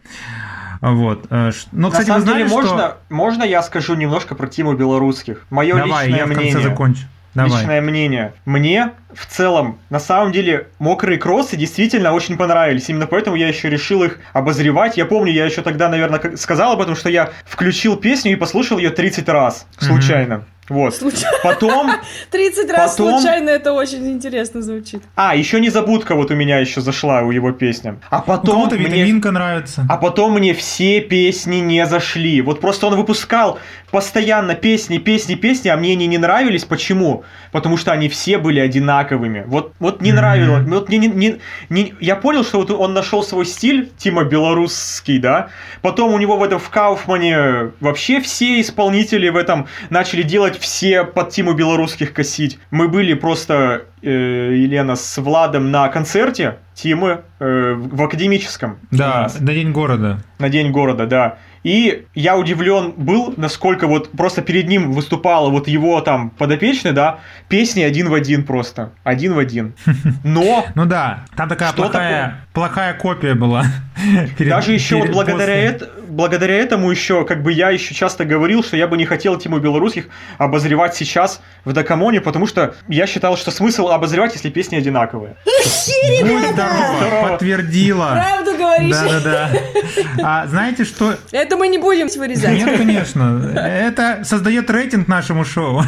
Вот. 0.80 1.26
э, 1.30 1.50
Ну, 1.72 1.80
На 1.88 1.90
кстати, 1.90 2.06
самом 2.06 2.20
вы 2.20 2.26
знали, 2.26 2.42
деле, 2.44 2.50
можно, 2.54 2.68
что... 2.78 2.96
можно 3.10 3.42
я 3.42 3.64
скажу 3.64 3.96
немножко 3.96 4.36
про 4.36 4.46
Тиму 4.46 4.74
Белорусских? 4.74 5.44
Мое 5.50 5.74
Давай, 5.76 6.06
личное 6.06 6.18
я 6.20 6.24
в 6.26 6.28
конце 6.28 6.40
мнение. 6.42 6.62
закончу. 6.62 7.02
Давай. 7.34 7.60
Личное 7.60 7.80
мнение. 7.80 8.34
Мне 8.44 8.92
в 9.14 9.26
целом, 9.26 9.78
на 9.90 10.00
самом 10.00 10.32
деле, 10.32 10.68
мокрые 10.78 11.18
кроссы 11.18 11.56
действительно 11.56 12.12
очень 12.12 12.36
понравились. 12.36 12.88
Именно 12.88 13.06
поэтому 13.06 13.36
я 13.36 13.48
еще 13.48 13.70
решил 13.70 14.02
их 14.02 14.18
обозревать. 14.32 14.96
Я 14.96 15.06
помню, 15.06 15.32
я 15.32 15.46
еще 15.46 15.62
тогда, 15.62 15.88
наверное, 15.88 16.36
сказал 16.36 16.72
об 16.72 16.80
этом, 16.80 16.96
что 16.96 17.08
я 17.08 17.30
включил 17.44 17.96
песню 17.96 18.32
и 18.32 18.36
послушал 18.36 18.78
ее 18.78 18.90
30 18.90 19.28
раз. 19.28 19.66
Случайно. 19.78 20.44
Вот. 20.72 20.94
Случайно. 20.94 21.36
Потом... 21.42 21.90
30 22.30 22.70
раз 22.70 22.96
Потом- 22.96 23.18
случайно, 23.20 23.50
это 23.50 23.72
очень 23.72 24.10
интересно 24.10 24.62
звучит. 24.62 25.02
А, 25.14 25.36
еще 25.36 25.60
незабудка 25.60 26.14
вот 26.14 26.30
у 26.30 26.34
меня 26.34 26.58
еще 26.58 26.80
зашла 26.80 27.22
у 27.22 27.30
его 27.30 27.52
песня. 27.52 27.96
А 28.10 28.18
Ну, 28.18 28.22
потом 28.26 28.54
кому-то 28.54 28.76
мне... 28.76 28.84
витаминка 28.86 29.30
нравится. 29.30 29.86
А 29.88 29.96
потом 29.96 30.32
мне 30.32 30.54
все 30.54 31.00
песни 31.00 31.56
не 31.56 31.86
зашли. 31.86 32.40
Вот 32.42 32.60
просто 32.60 32.86
он 32.86 32.96
выпускал 32.96 33.58
постоянно 33.90 34.54
песни, 34.54 34.98
песни, 34.98 35.34
песни, 35.34 35.68
а 35.68 35.76
мне 35.76 35.92
они 35.92 36.06
не 36.06 36.18
нравились. 36.18 36.64
Почему? 36.64 37.24
Потому 37.52 37.76
что 37.76 37.92
они 37.92 38.08
все 38.08 38.38
были 38.38 38.58
одинаковыми. 38.60 39.44
Вот, 39.46 39.74
вот 39.78 40.00
не 40.00 40.10
Мгм. 40.12 40.16
нравилось. 40.20 40.64
Вот 40.66 40.88
мне 40.88 40.98
не, 40.98 41.08
не- 41.08 41.36
не- 41.68 41.94
я 42.00 42.16
понял, 42.16 42.44
что 42.44 42.58
вот 42.58 42.70
он 42.70 42.94
нашел 42.94 43.22
свой 43.22 43.44
стиль, 43.44 43.90
Тима 43.98 44.24
Белорусский, 44.24 45.18
да. 45.18 45.48
Потом 45.82 46.14
у 46.14 46.18
него 46.18 46.36
в 46.38 46.42
этом 46.42 46.58
в 46.58 46.70
Кауфмане 46.70 47.72
вообще 47.80 48.20
все 48.20 48.60
исполнители 48.60 49.28
в 49.28 49.36
этом 49.36 49.66
начали 49.90 50.22
делать 50.22 50.58
все 50.62 51.04
под 51.04 51.30
Тиму 51.30 51.54
Белорусских 51.54 52.14
косить. 52.14 52.58
Мы 52.70 52.88
были 52.88 53.14
просто, 53.14 53.82
э, 54.00 54.08
Елена, 54.08 54.96
с 54.96 55.20
Владом 55.20 55.70
на 55.70 55.88
концерте 55.88 56.58
Тимы 56.74 57.22
э, 57.40 57.74
в 57.76 58.02
академическом. 58.02 58.78
Да, 58.90 59.30
на 59.40 59.52
День 59.52 59.72
города. 59.72 60.22
на 60.38 60.48
День 60.48 60.70
города, 60.70 61.06
да. 61.06 61.38
И 61.64 62.06
я 62.14 62.36
удивлен 62.36 62.92
был, 62.96 63.34
насколько 63.36 63.86
вот 63.86 64.10
просто 64.12 64.42
перед 64.42 64.68
ним 64.68 64.92
выступала 64.92 65.48
вот 65.50 65.68
его 65.68 66.00
там 66.00 66.30
подопечный, 66.30 66.92
да, 66.92 67.18
песни 67.48 67.82
один 67.82 68.08
в 68.08 68.14
один 68.14 68.44
просто. 68.44 68.92
Один 69.04 69.34
в 69.34 69.38
один. 69.38 69.74
Но 70.24 70.64
Ну 70.74 70.86
да, 70.86 71.24
там 71.36 71.48
такая 71.48 71.72
плохая, 71.72 72.40
плохая 72.52 72.94
копия 72.94 73.34
была. 73.34 73.64
Перед- 74.38 74.50
даже 74.50 74.72
еще 74.72 74.96
вот 74.96 75.02
перед- 75.04 75.14
благодаря, 75.14 75.52
после. 75.54 75.64
это, 75.64 75.88
благодаря 76.08 76.54
этому 76.56 76.90
еще, 76.90 77.24
как 77.24 77.42
бы 77.42 77.52
я 77.52 77.70
еще 77.70 77.94
часто 77.94 78.24
говорил, 78.24 78.62
что 78.62 78.76
я 78.76 78.86
бы 78.86 78.96
не 78.96 79.04
хотел 79.06 79.36
Тиму 79.38 79.58
Белорусских 79.58 80.06
обозревать 80.38 80.94
сейчас 80.94 81.40
в 81.64 81.72
Дакамоне, 81.72 82.20
потому 82.20 82.46
что 82.46 82.74
я 82.88 83.06
считал, 83.06 83.36
что 83.36 83.50
смысл 83.50 83.88
обозревать, 83.88 84.32
если 84.34 84.50
песни 84.50 84.76
одинаковые. 84.76 85.36
Будь 86.22 86.50
здорова, 86.52 87.28
подтвердила. 87.28 88.10
Правду 88.12 88.56
говоришь? 88.56 88.96
Да-да-да. 88.96 89.50
А 90.22 90.46
знаете 90.46 90.84
что? 90.84 91.14
Это 91.30 91.56
мы 91.56 91.68
не 91.68 91.78
будем 91.78 92.08
вырезать. 92.16 92.50
Нет, 92.58 92.76
конечно. 92.78 93.52
Это 93.56 94.22
создает 94.24 94.70
рейтинг 94.70 95.08
нашему 95.08 95.44
шоу. 95.44 95.82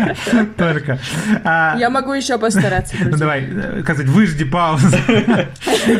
Только. 0.56 0.98
А, 1.44 1.76
Я 1.78 1.90
могу 1.90 2.12
еще 2.12 2.38
постараться. 2.38 2.94
Ну 3.00 3.16
давай, 3.16 3.42
э, 3.44 3.82
как 3.84 3.96
сказать, 3.96 4.06
выжди 4.06 4.44
паузу. 4.44 4.86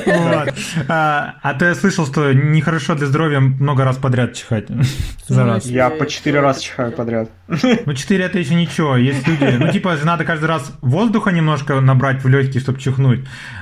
Вот. 0.07 0.55
А 0.89 1.35
а 1.55 1.59
то 1.59 1.65
я 1.67 1.75
слышал, 1.75 2.07
что 2.07 2.33
нехорошо 2.33 2.95
для 2.95 3.07
здоровья 3.07 3.41
много 3.41 3.85
раз 3.85 3.97
подряд 3.97 4.35
чихать. 4.35 4.67
За 5.29 5.45
раз. 5.45 5.67
Я 5.67 5.91
по 5.91 6.07
четыре 6.07 6.41
раза 6.41 6.61
чихаю 6.63 6.93
подряд. 6.93 7.31
Ну, 7.49 7.95
4 7.95 8.25
это 8.25 8.39
еще 8.39 8.55
ничего. 8.55 8.97
Есть 8.97 9.27
люди. 9.27 9.57
Ну, 9.59 9.71
типа, 9.73 9.97
же 9.97 10.05
надо 10.07 10.25
каждый 10.25 10.47
раз 10.47 10.73
воздуха 10.83 11.31
немножко 11.31 11.81
набрать 11.81 12.23
в 12.25 12.29
легкие, 12.29 12.61
чтобы 12.61 12.81
чихнуть. 12.81 13.21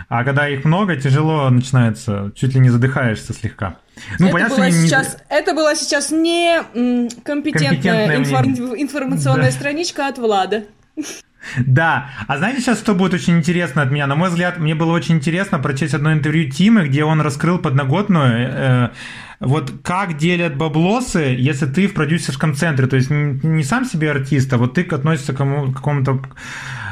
А 0.08 0.24
когда 0.24 0.48
их 0.48 0.64
много, 0.64 0.96
тяжело 0.96 1.48
начинается. 1.50 2.32
Чуть 2.34 2.54
ли 2.54 2.60
не 2.60 2.70
задыхаешься 2.70 3.32
слегка. 3.32 3.76
Ну, 4.18 4.26
это, 4.26 4.32
понятно, 4.32 4.56
было 4.56 4.66
что 4.66 4.76
не- 4.76 4.82
не- 4.82 4.88
сейчас, 4.88 5.18
это 5.28 5.54
была 5.54 5.74
сейчас 5.74 6.10
не 6.10 6.56
м, 6.74 7.08
компетентная 7.24 7.70
Компетентное 7.70 8.18
инфор- 8.18 8.76
информационная 8.80 9.50
Да. 9.50 9.52
страничка 9.52 10.08
от 10.08 10.18
Влада. 10.18 10.64
Да. 11.58 12.10
А 12.26 12.38
знаете 12.38 12.60
сейчас, 12.60 12.78
что 12.78 12.94
будет 12.94 13.14
очень 13.14 13.38
интересно 13.38 13.82
от 13.82 13.90
меня? 13.90 14.06
На 14.06 14.14
мой 14.14 14.28
взгляд, 14.28 14.58
мне 14.58 14.74
было 14.74 14.92
очень 14.92 15.16
интересно 15.16 15.58
прочесть 15.58 15.94
одно 15.94 16.12
интервью 16.12 16.50
Тимы, 16.50 16.86
где 16.86 17.04
он 17.04 17.20
раскрыл 17.20 17.58
подноготную 17.58 18.48
э, 18.50 18.90
вот 19.40 19.72
как 19.82 20.16
делят 20.16 20.56
баблосы, 20.56 21.34
если 21.38 21.66
ты 21.66 21.88
в 21.88 21.94
продюсерском 21.94 22.54
центре, 22.54 22.86
то 22.86 22.96
есть 22.96 23.10
не 23.10 23.64
сам 23.64 23.84
себе 23.84 24.10
артист, 24.10 24.52
а 24.52 24.58
вот 24.58 24.74
ты 24.74 24.82
относишься 24.82 25.32
к 25.32 25.36
какому-то 25.36 26.22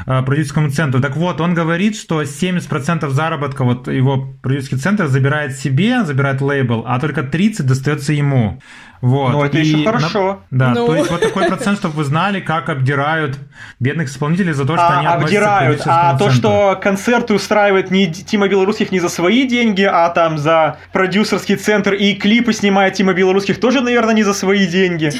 Э, 0.05 0.23
продюсерскому 0.23 0.69
центру. 0.69 1.01
Так 1.01 1.15
вот, 1.15 1.41
он 1.41 1.53
говорит, 1.53 1.95
что 1.95 2.21
70% 2.21 3.09
заработка 3.09 3.63
вот 3.63 3.87
его 3.87 4.33
продюсерский 4.41 4.77
центр 4.77 5.07
забирает 5.07 5.57
себе, 5.57 6.03
забирает 6.03 6.41
лейбл, 6.41 6.83
а 6.87 6.99
только 6.99 7.21
30% 7.21 7.63
достается 7.63 8.13
ему. 8.13 8.59
Вот. 9.01 9.31
Ну, 9.31 9.43
это 9.43 9.57
и 9.57 9.65
еще 9.65 9.83
хорошо. 9.83 10.41
На... 10.51 10.73
Да, 10.73 10.79
ну... 10.79 10.87
то 10.87 10.95
есть 10.95 11.09
вот 11.09 11.21
такой 11.21 11.47
процент, 11.47 11.79
чтобы 11.79 11.95
вы 11.95 12.03
знали, 12.03 12.39
как 12.39 12.69
обдирают 12.69 13.37
бедных 13.79 14.09
исполнителей 14.09 14.53
за 14.53 14.65
то, 14.65 14.75
что 14.75 14.87
а, 14.87 14.99
они 14.99 15.07
обдирают. 15.07 15.81
А 15.85 16.17
то, 16.17 16.29
что 16.29 16.79
концерты 16.81 17.33
устраивает 17.33 17.91
не 17.91 18.11
Тима 18.11 18.47
Белорусских 18.47 18.91
не 18.91 18.99
за 18.99 19.09
свои 19.09 19.47
деньги, 19.47 19.81
а 19.81 20.09
там 20.09 20.37
за 20.37 20.77
продюсерский 20.93 21.55
центр 21.55 21.93
и 21.93 22.13
клипы 22.13 22.53
снимает 22.53 22.93
Тима 22.93 23.13
Белорусских 23.13 23.59
тоже, 23.59 23.81
наверное, 23.81 24.13
не 24.13 24.23
за 24.23 24.33
свои 24.33 24.67
деньги. 24.67 25.11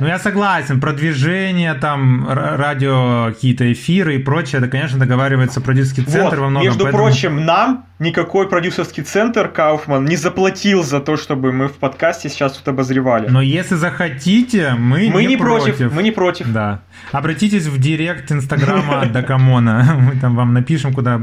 Ну, 0.00 0.06
я 0.06 0.18
согласен. 0.18 0.80
Продвижение, 0.80 1.74
там, 1.74 2.28
радио, 2.28 3.32
какие-то 3.32 3.70
эфиры 3.72 4.14
и 4.14 4.18
прочее, 4.18 4.60
это, 4.60 4.68
конечно, 4.68 4.98
договаривается 4.98 5.60
продюсерский 5.60 6.04
центр 6.04 6.36
вот, 6.36 6.44
во 6.44 6.50
многом. 6.50 6.68
Между 6.68 6.84
поэтому... 6.84 7.04
прочим, 7.04 7.44
нам 7.44 7.86
никакой 7.98 8.48
продюсерский 8.48 9.02
центр 9.02 9.48
Кауфман 9.48 10.04
не 10.04 10.16
заплатил 10.16 10.84
за 10.84 11.00
то, 11.00 11.16
чтобы 11.16 11.52
мы 11.52 11.68
в 11.68 11.74
подкасте 11.78 12.28
сейчас 12.28 12.52
тут 12.52 12.68
обозревали. 12.68 13.07
Но 13.28 13.40
если 13.40 13.74
захотите, 13.74 14.74
мы, 14.78 15.10
мы 15.10 15.22
не, 15.22 15.28
не 15.28 15.36
против. 15.36 15.76
против. 15.76 15.92
Мы 15.92 16.02
не 16.02 16.10
против. 16.10 16.52
Да. 16.52 16.82
Обратитесь 17.12 17.66
в 17.66 17.78
директ 17.78 18.30
Инстаграма 18.30 19.06
Дакамона. 19.06 19.96
Мы 19.98 20.20
там 20.20 20.36
вам 20.36 20.52
напишем, 20.52 20.92
куда 20.92 21.20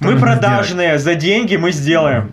Мы 0.00 0.16
продажные, 0.16 0.98
сделать. 0.98 1.02
за 1.02 1.14
деньги 1.14 1.56
мы 1.56 1.72
сделаем. 1.72 2.32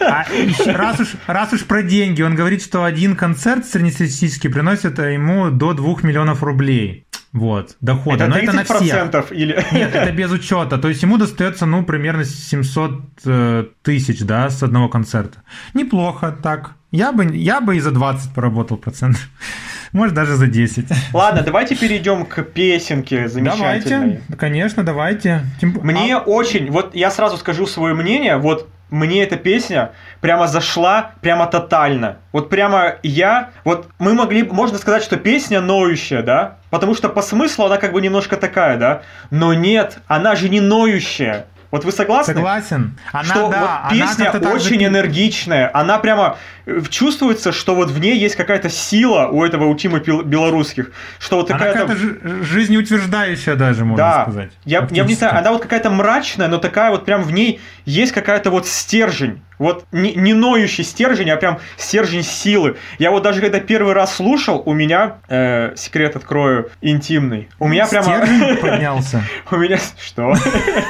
А 0.00 0.24
раз, 0.66 1.00
уж, 1.00 1.08
раз 1.26 1.52
уж 1.52 1.64
про 1.64 1.82
деньги, 1.82 2.22
он 2.22 2.34
говорит, 2.34 2.62
что 2.62 2.84
один 2.84 3.16
концерт 3.16 3.66
среднестатистический 3.66 4.48
приносит 4.48 4.98
ему 4.98 5.50
до 5.50 5.72
2 5.72 5.96
миллионов 6.02 6.42
рублей. 6.42 7.06
Вот, 7.32 7.76
дохода. 7.80 8.24
Это 8.24 8.34
30% 8.34 8.34
Но 8.34 8.40
это 8.40 8.52
на 8.52 9.22
всех. 9.22 9.32
или... 9.32 9.64
Нет, 9.72 9.94
это 9.94 10.12
без 10.12 10.30
учета. 10.32 10.78
То 10.78 10.88
есть 10.88 11.02
ему 11.02 11.18
достается, 11.18 11.66
ну, 11.66 11.84
примерно 11.84 12.24
700 12.24 12.92
э, 13.26 13.64
тысяч, 13.82 14.20
да, 14.20 14.48
с 14.48 14.62
одного 14.62 14.88
концерта. 14.88 15.42
Неплохо 15.74 16.34
так. 16.42 16.72
Я 16.90 17.12
бы, 17.12 17.36
я 17.36 17.60
бы 17.60 17.76
и 17.76 17.80
за 17.80 17.90
20 17.90 18.32
поработал 18.34 18.78
процентов. 18.78 19.28
Может, 19.92 20.14
даже 20.14 20.36
за 20.36 20.46
10. 20.46 20.86
Ладно, 21.12 21.42
давайте 21.42 21.76
перейдем 21.76 22.24
к 22.24 22.42
песенке 22.42 23.28
замечательной. 23.28 24.20
Давайте, 24.28 24.36
конечно, 24.38 24.84
давайте. 24.84 25.42
Мне 25.60 26.16
а... 26.16 26.20
очень, 26.20 26.70
вот 26.70 26.94
я 26.94 27.10
сразу 27.10 27.36
скажу 27.36 27.66
свое 27.66 27.94
мнение, 27.94 28.38
вот 28.38 28.68
мне 28.90 29.22
эта 29.22 29.36
песня 29.36 29.92
прямо 30.20 30.46
зашла 30.46 31.12
прямо 31.20 31.46
тотально. 31.46 32.16
Вот 32.32 32.48
прямо 32.48 32.96
я, 33.02 33.50
вот 33.64 33.88
мы 33.98 34.14
могли, 34.14 34.42
можно 34.42 34.78
сказать, 34.78 35.02
что 35.02 35.16
песня 35.16 35.60
ноющая, 35.60 36.22
да? 36.22 36.56
Потому 36.70 36.94
что 36.94 37.08
по 37.08 37.22
смыслу 37.22 37.66
она 37.66 37.76
как 37.78 37.92
бы 37.92 38.00
немножко 38.00 38.36
такая, 38.36 38.76
да? 38.76 39.02
Но 39.30 39.54
нет, 39.54 39.98
она 40.06 40.36
же 40.36 40.48
не 40.48 40.60
ноющая. 40.60 41.46
Вот 41.70 41.84
вы 41.84 41.92
согласны? 41.92 42.32
Согласен. 42.34 42.98
Она, 43.12 43.24
что 43.24 43.48
да, 43.48 43.82
вот 43.84 43.92
песня 43.92 44.30
она 44.32 44.50
очень 44.52 44.80
же... 44.80 44.86
энергичная, 44.86 45.70
она 45.74 45.98
прямо 45.98 46.38
э, 46.64 46.80
чувствуется, 46.88 47.52
что 47.52 47.74
вот 47.74 47.90
в 47.90 48.00
ней 48.00 48.16
есть 48.16 48.36
какая-то 48.36 48.70
сила 48.70 49.28
у 49.28 49.44
этого 49.44 49.66
у 49.66 49.74
Тима 49.74 49.98
белорусских, 49.98 50.92
что 51.18 51.36
вот 51.36 51.48
такая 51.48 51.72
она 51.72 51.80
какая-то 51.82 52.42
жизнеутверждающая 52.42 53.54
даже 53.54 53.84
можно 53.84 54.02
да. 54.02 54.22
сказать. 54.22 54.50
Я, 54.64 54.88
я 54.90 55.04
не 55.04 55.14
знаю, 55.14 55.36
она 55.36 55.52
вот 55.52 55.60
какая-то 55.60 55.90
мрачная, 55.90 56.48
но 56.48 56.56
такая 56.56 56.90
вот 56.90 57.04
прям 57.04 57.22
в 57.22 57.32
ней 57.32 57.60
есть 57.88 58.12
какая-то 58.12 58.50
вот 58.50 58.66
стержень. 58.66 59.40
Вот 59.58 59.86
не, 59.90 60.14
не 60.14 60.34
ноющий 60.34 60.84
стержень, 60.84 61.30
а 61.30 61.36
прям 61.36 61.58
стержень 61.76 62.22
силы. 62.22 62.76
Я 62.98 63.10
вот 63.10 63.22
даже 63.22 63.40
когда 63.40 63.58
первый 63.58 63.92
раз 63.92 64.14
слушал, 64.14 64.62
у 64.64 64.72
меня, 64.72 65.16
э, 65.28 65.72
секрет 65.76 66.14
открою, 66.14 66.70
интимный, 66.80 67.48
у 67.58 67.66
меня 67.66 67.86
прямо... 67.86 68.20
поднялся. 68.60 69.24
У 69.50 69.56
меня... 69.56 69.78
Что? 70.00 70.34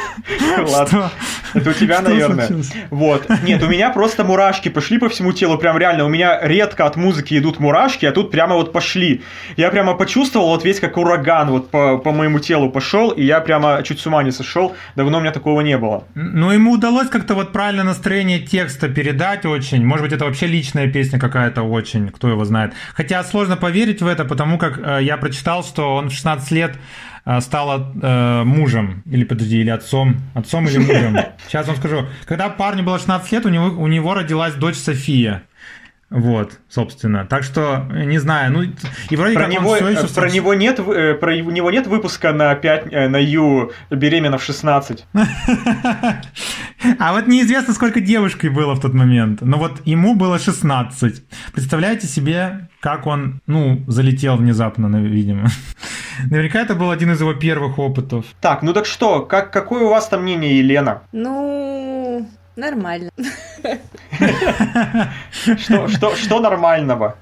Ладно. 0.66 1.10
Это 1.54 1.70
у 1.70 1.72
тебя, 1.72 2.02
наверное. 2.02 2.48
Вот. 2.90 3.26
Нет, 3.42 3.62
у 3.62 3.68
меня 3.68 3.90
просто 3.90 4.24
мурашки 4.24 4.68
пошли 4.68 4.98
по 4.98 5.08
всему 5.08 5.32
телу, 5.32 5.56
прям 5.56 5.78
реально. 5.78 6.04
У 6.04 6.08
меня 6.08 6.38
редко 6.42 6.84
от 6.84 6.96
музыки 6.96 7.38
идут 7.38 7.60
мурашки, 7.60 8.04
а 8.04 8.12
тут 8.12 8.30
прямо 8.30 8.54
вот 8.56 8.72
пошли. 8.72 9.22
Я 9.56 9.70
прямо 9.70 9.94
почувствовал 9.94 10.48
вот 10.48 10.64
весь 10.64 10.80
как 10.80 10.98
ураган 10.98 11.50
вот 11.50 11.70
по, 11.70 11.96
по 11.96 12.12
моему 12.12 12.38
телу 12.38 12.70
пошел, 12.70 13.10
и 13.10 13.24
я 13.24 13.40
прямо 13.40 13.82
чуть 13.82 14.00
с 14.00 14.06
ума 14.06 14.22
не 14.22 14.30
сошел. 14.30 14.74
Давно 14.94 15.18
у 15.18 15.20
меня 15.20 15.32
такого 15.32 15.62
не 15.62 15.78
было. 15.78 16.04
Ну, 16.14 16.50
ему 16.50 16.72
удалось 16.72 16.87
как-то 17.10 17.34
вот 17.34 17.52
правильно 17.52 17.84
настроение 17.84 18.40
текста 18.40 18.88
передать 18.88 19.44
очень. 19.46 19.84
Может 19.84 20.04
быть, 20.04 20.12
это 20.12 20.24
вообще 20.24 20.46
личная 20.46 20.90
песня 20.90 21.18
какая-то 21.18 21.62
очень, 21.62 22.08
кто 22.08 22.28
его 22.28 22.44
знает. 22.44 22.72
Хотя 22.94 23.22
сложно 23.24 23.56
поверить 23.56 24.02
в 24.02 24.06
это, 24.06 24.24
потому 24.24 24.58
как 24.58 24.78
э, 24.78 25.02
я 25.02 25.16
прочитал, 25.16 25.64
что 25.64 25.94
он 25.96 26.08
в 26.08 26.12
16 26.12 26.50
лет 26.52 26.78
э, 27.24 27.40
стала 27.40 27.92
э, 28.00 28.44
мужем, 28.44 29.02
или 29.06 29.24
подожди, 29.24 29.60
или 29.60 29.70
отцом, 29.70 30.16
отцом 30.34 30.66
или 30.66 30.78
мужем. 30.78 31.18
Сейчас 31.46 31.66
вам 31.66 31.76
скажу. 31.76 32.06
Когда 32.26 32.48
парню 32.48 32.82
было 32.82 32.98
16 32.98 33.32
лет, 33.32 33.46
у 33.46 33.48
него, 33.48 33.66
у 33.66 33.86
него 33.86 34.14
родилась 34.14 34.54
дочь 34.54 34.76
София. 34.76 35.42
Вот, 36.10 36.58
собственно. 36.70 37.26
Так 37.26 37.42
что, 37.42 37.86
не 37.92 38.18
знаю, 38.18 38.52
ну 38.52 38.62
и 39.10 39.16
вроде 39.16 39.34
про 39.34 39.42
как 39.42 39.52
него, 39.52 39.70
он 39.70 39.76
все 39.76 39.88
еще... 39.90 40.14
Про 40.14 40.30
него 40.30 40.54
нет, 40.54 40.78
э, 40.78 41.14
про 41.14 41.36
него 41.36 41.70
нет 41.70 41.86
выпуска 41.86 42.32
на 42.32 42.54
5, 42.54 42.86
э, 42.90 43.08
на 43.08 43.18
Ю 43.18 43.72
беременна 43.90 44.38
в 44.38 44.42
16. 44.42 45.06
А 47.00 47.12
вот 47.12 47.26
неизвестно, 47.26 47.74
сколько 47.74 48.00
девушкой 48.00 48.50
было 48.50 48.74
в 48.74 48.80
тот 48.80 48.94
момент. 48.94 49.40
Но 49.42 49.58
вот 49.58 49.80
ему 49.84 50.14
было 50.14 50.38
16. 50.38 51.24
Представляете 51.52 52.06
себе, 52.06 52.68
как 52.80 53.06
он, 53.06 53.40
ну, 53.46 53.82
залетел 53.88 54.36
внезапно, 54.36 54.86
видимо. 54.96 55.48
Наверняка 56.30 56.60
это 56.60 56.74
был 56.74 56.90
один 56.90 57.10
из 57.12 57.20
его 57.20 57.34
первых 57.34 57.78
опытов. 57.78 58.26
Так, 58.40 58.62
ну 58.62 58.72
так 58.72 58.86
что, 58.86 59.22
как, 59.22 59.52
какое 59.52 59.82
у 59.82 59.88
вас 59.88 60.08
там 60.08 60.22
мнение, 60.22 60.58
Елена? 60.58 61.02
Ну, 61.12 61.87
Нормально. 62.58 63.10
Что, 65.30 65.88
что, 65.88 66.16
что 66.16 66.40
нормального? 66.40 67.16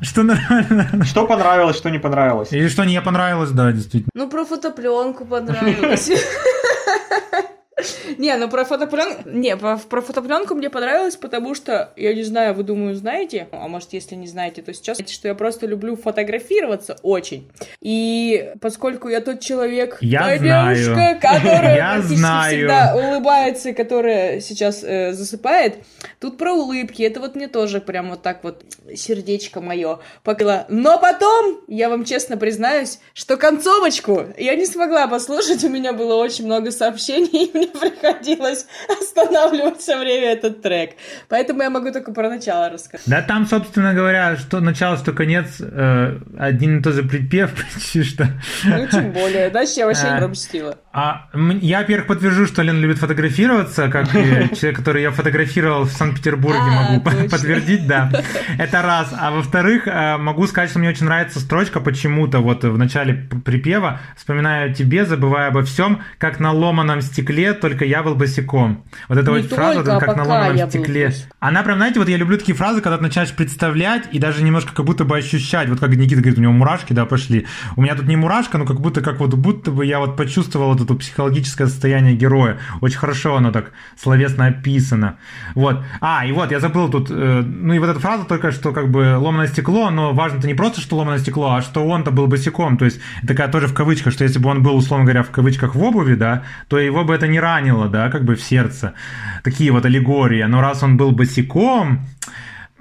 Что 0.00 0.22
нормально? 0.22 1.04
Что 1.04 1.26
понравилось, 1.26 1.76
что 1.76 1.90
не 1.90 1.98
понравилось? 1.98 2.52
Или 2.52 2.68
что 2.68 2.84
не 2.84 3.00
понравилось, 3.02 3.50
да, 3.50 3.72
действительно. 3.72 4.10
Ну, 4.14 4.30
про 4.30 4.44
фотопленку 4.46 5.26
понравилось. 5.26 6.10
Не, 8.18 8.36
ну 8.36 8.48
про 8.48 8.64
фотопленку... 8.64 9.28
Не, 9.28 9.56
про, 9.56 9.78
про 9.78 10.00
фотопленку 10.00 10.54
мне 10.54 10.70
понравилось, 10.70 11.16
потому 11.16 11.54
что, 11.54 11.92
я 11.96 12.14
не 12.14 12.22
знаю, 12.22 12.54
вы, 12.54 12.62
думаю, 12.62 12.94
знаете, 12.94 13.48
а 13.52 13.68
может, 13.68 13.92
если 13.92 14.14
не 14.14 14.26
знаете, 14.26 14.62
то 14.62 14.72
сейчас, 14.72 14.98
что 15.08 15.28
я 15.28 15.34
просто 15.34 15.66
люблю 15.66 15.96
фотографироваться 15.96 16.96
очень. 17.02 17.50
И 17.80 18.52
поскольку 18.60 19.08
я 19.08 19.20
тот 19.20 19.40
человек, 19.40 19.98
я 20.00 20.38
девушка, 20.38 20.84
знаю. 20.94 21.20
которая 21.20 21.76
я 21.76 22.02
знаю. 22.02 22.52
всегда 22.52 22.96
улыбается, 22.96 23.72
которая 23.72 24.40
сейчас 24.40 24.82
э, 24.84 25.12
засыпает, 25.12 25.78
тут 26.20 26.38
про 26.38 26.52
улыбки, 26.52 27.02
это 27.02 27.20
вот 27.20 27.34
мне 27.34 27.48
тоже 27.48 27.80
прям 27.80 28.10
вот 28.10 28.22
так 28.22 28.44
вот 28.44 28.64
сердечко 28.94 29.60
мое 29.60 29.98
покрыло. 30.22 30.66
Но 30.68 30.98
потом, 30.98 31.60
я 31.68 31.88
вам 31.88 32.04
честно 32.04 32.36
признаюсь, 32.36 33.00
что 33.14 33.36
концовочку 33.36 34.26
я 34.38 34.54
не 34.54 34.66
смогла 34.66 35.06
послушать, 35.08 35.64
у 35.64 35.68
меня 35.68 35.92
было 35.92 36.14
очень 36.14 36.46
много 36.46 36.70
сообщений, 36.70 37.46
и 37.46 37.58
мне 37.63 37.63
приходилось 37.80 38.66
останавливать 38.88 39.78
все 39.78 39.98
время 39.98 40.32
этот 40.32 40.62
трек. 40.62 40.92
Поэтому 41.28 41.62
я 41.62 41.70
могу 41.70 41.90
только 41.92 42.12
про 42.12 42.28
начало 42.28 42.70
рассказать. 42.70 43.06
Да 43.06 43.22
там, 43.22 43.46
собственно 43.46 43.94
говоря, 43.94 44.36
что 44.36 44.60
начало, 44.60 44.96
что 44.96 45.12
конец, 45.12 45.56
э, 45.60 46.18
один 46.38 46.78
и 46.78 46.82
тот 46.82 46.94
же 46.94 47.02
припев, 47.02 47.50
почти 47.74 48.02
что. 48.02 48.28
Ну, 48.64 48.86
тем 48.86 49.12
более, 49.12 49.50
дальше 49.50 49.80
я 49.80 49.86
вообще 49.86 50.10
не 50.10 50.18
пропустила. 50.18 50.78
А, 50.92 51.28
я, 51.60 51.80
во-первых, 51.80 52.06
подтвержу, 52.06 52.46
что 52.46 52.62
Лен 52.62 52.80
любит 52.80 52.98
фотографироваться, 52.98 53.88
как 53.88 54.10
человек, 54.12 54.76
который 54.76 55.02
я 55.02 55.10
фотографировал 55.10 55.84
в 55.84 55.90
Санкт-Петербурге, 55.90 56.60
а, 56.60 56.92
могу 56.92 57.28
подтвердить, 57.28 57.86
да. 57.86 58.10
Это 58.58 58.82
раз. 58.82 59.12
А 59.18 59.30
во-вторых, 59.32 59.88
э, 59.88 60.16
могу 60.18 60.46
сказать, 60.46 60.70
что 60.70 60.78
мне 60.78 60.90
очень 60.90 61.06
нравится 61.06 61.40
строчка 61.40 61.80
почему-то 61.80 62.38
вот 62.38 62.64
в 62.64 62.78
начале 62.78 63.14
припева 63.44 64.00
«Вспоминаю 64.16 64.70
о 64.70 64.74
тебе, 64.74 65.04
забывая 65.04 65.48
обо 65.48 65.62
всем, 65.62 66.02
как 66.18 66.38
на 66.38 66.52
ломаном 66.52 67.00
стекле, 67.00 67.53
только 67.60 67.84
я 67.84 68.02
был 68.02 68.14
босиком». 68.14 68.84
Вот 69.08 69.18
эта 69.18 69.30
вот 69.30 69.44
фраза, 69.46 69.82
вот, 69.82 70.00
как 70.00 70.16
на 70.16 70.24
ломаном 70.24 70.68
стекле. 70.70 71.12
Она 71.40 71.62
прям, 71.62 71.76
знаете, 71.76 71.98
вот 71.98 72.08
я 72.08 72.16
люблю 72.16 72.38
такие 72.38 72.54
фразы, 72.54 72.80
когда 72.80 72.96
ты 72.96 73.02
начинаешь 73.02 73.32
представлять 73.32 74.08
и 74.12 74.18
даже 74.18 74.42
немножко 74.42 74.74
как 74.74 74.84
будто 74.86 75.04
бы 75.04 75.16
ощущать, 75.16 75.68
вот 75.68 75.80
как 75.80 75.90
Никита 75.90 76.20
говорит, 76.20 76.38
у 76.38 76.42
него 76.42 76.52
мурашки, 76.52 76.92
да, 76.92 77.06
пошли. 77.06 77.46
У 77.76 77.82
меня 77.82 77.94
тут 77.94 78.06
не 78.06 78.16
мурашка, 78.16 78.58
но 78.58 78.64
как 78.64 78.80
будто, 78.80 79.00
как 79.00 79.20
вот 79.20 79.34
будто 79.34 79.70
бы 79.70 79.84
я 79.84 79.98
вот 79.98 80.16
почувствовал 80.16 80.72
вот 80.72 80.80
это 80.80 80.94
психологическое 80.94 81.66
состояние 81.66 82.14
героя. 82.14 82.58
Очень 82.80 82.98
хорошо 82.98 83.36
оно 83.36 83.52
так 83.52 83.72
словесно 84.00 84.46
описано. 84.46 85.18
Вот. 85.54 85.82
А, 86.00 86.26
и 86.26 86.32
вот, 86.32 86.50
я 86.50 86.60
забыл 86.60 86.88
тут, 86.88 87.10
э, 87.10 87.42
ну 87.42 87.74
и 87.74 87.78
вот 87.78 87.88
эта 87.88 88.00
фраза 88.00 88.24
только, 88.24 88.52
что 88.52 88.72
как 88.72 88.90
бы 88.90 89.16
ломаное 89.18 89.48
стекло, 89.48 89.90
но 89.90 90.12
важно-то 90.12 90.46
не 90.46 90.54
просто, 90.54 90.80
что 90.80 90.96
ломаное 90.96 91.18
стекло, 91.18 91.54
а 91.54 91.62
что 91.62 91.86
он-то 91.86 92.10
был 92.10 92.26
босиком. 92.26 92.76
То 92.78 92.84
есть, 92.84 93.00
такая 93.26 93.48
тоже 93.48 93.66
в 93.66 93.74
кавычках, 93.74 94.12
что 94.12 94.24
если 94.24 94.38
бы 94.38 94.48
он 94.48 94.62
был, 94.62 94.76
условно 94.76 95.04
говоря, 95.04 95.22
в 95.22 95.30
кавычках 95.30 95.74
в 95.74 95.82
обуви, 95.82 96.14
да, 96.14 96.44
то 96.68 96.78
его 96.78 97.04
бы 97.04 97.14
это 97.14 97.26
не 97.26 97.40
ранило, 97.44 97.88
да, 97.88 98.10
как 98.10 98.24
бы 98.24 98.34
в 98.34 98.42
сердце. 98.42 98.94
Такие 99.42 99.70
вот 99.70 99.84
аллегории. 99.84 100.42
Но 100.44 100.60
раз 100.60 100.82
он 100.82 100.96
был 100.96 101.12
босиком, 101.12 102.00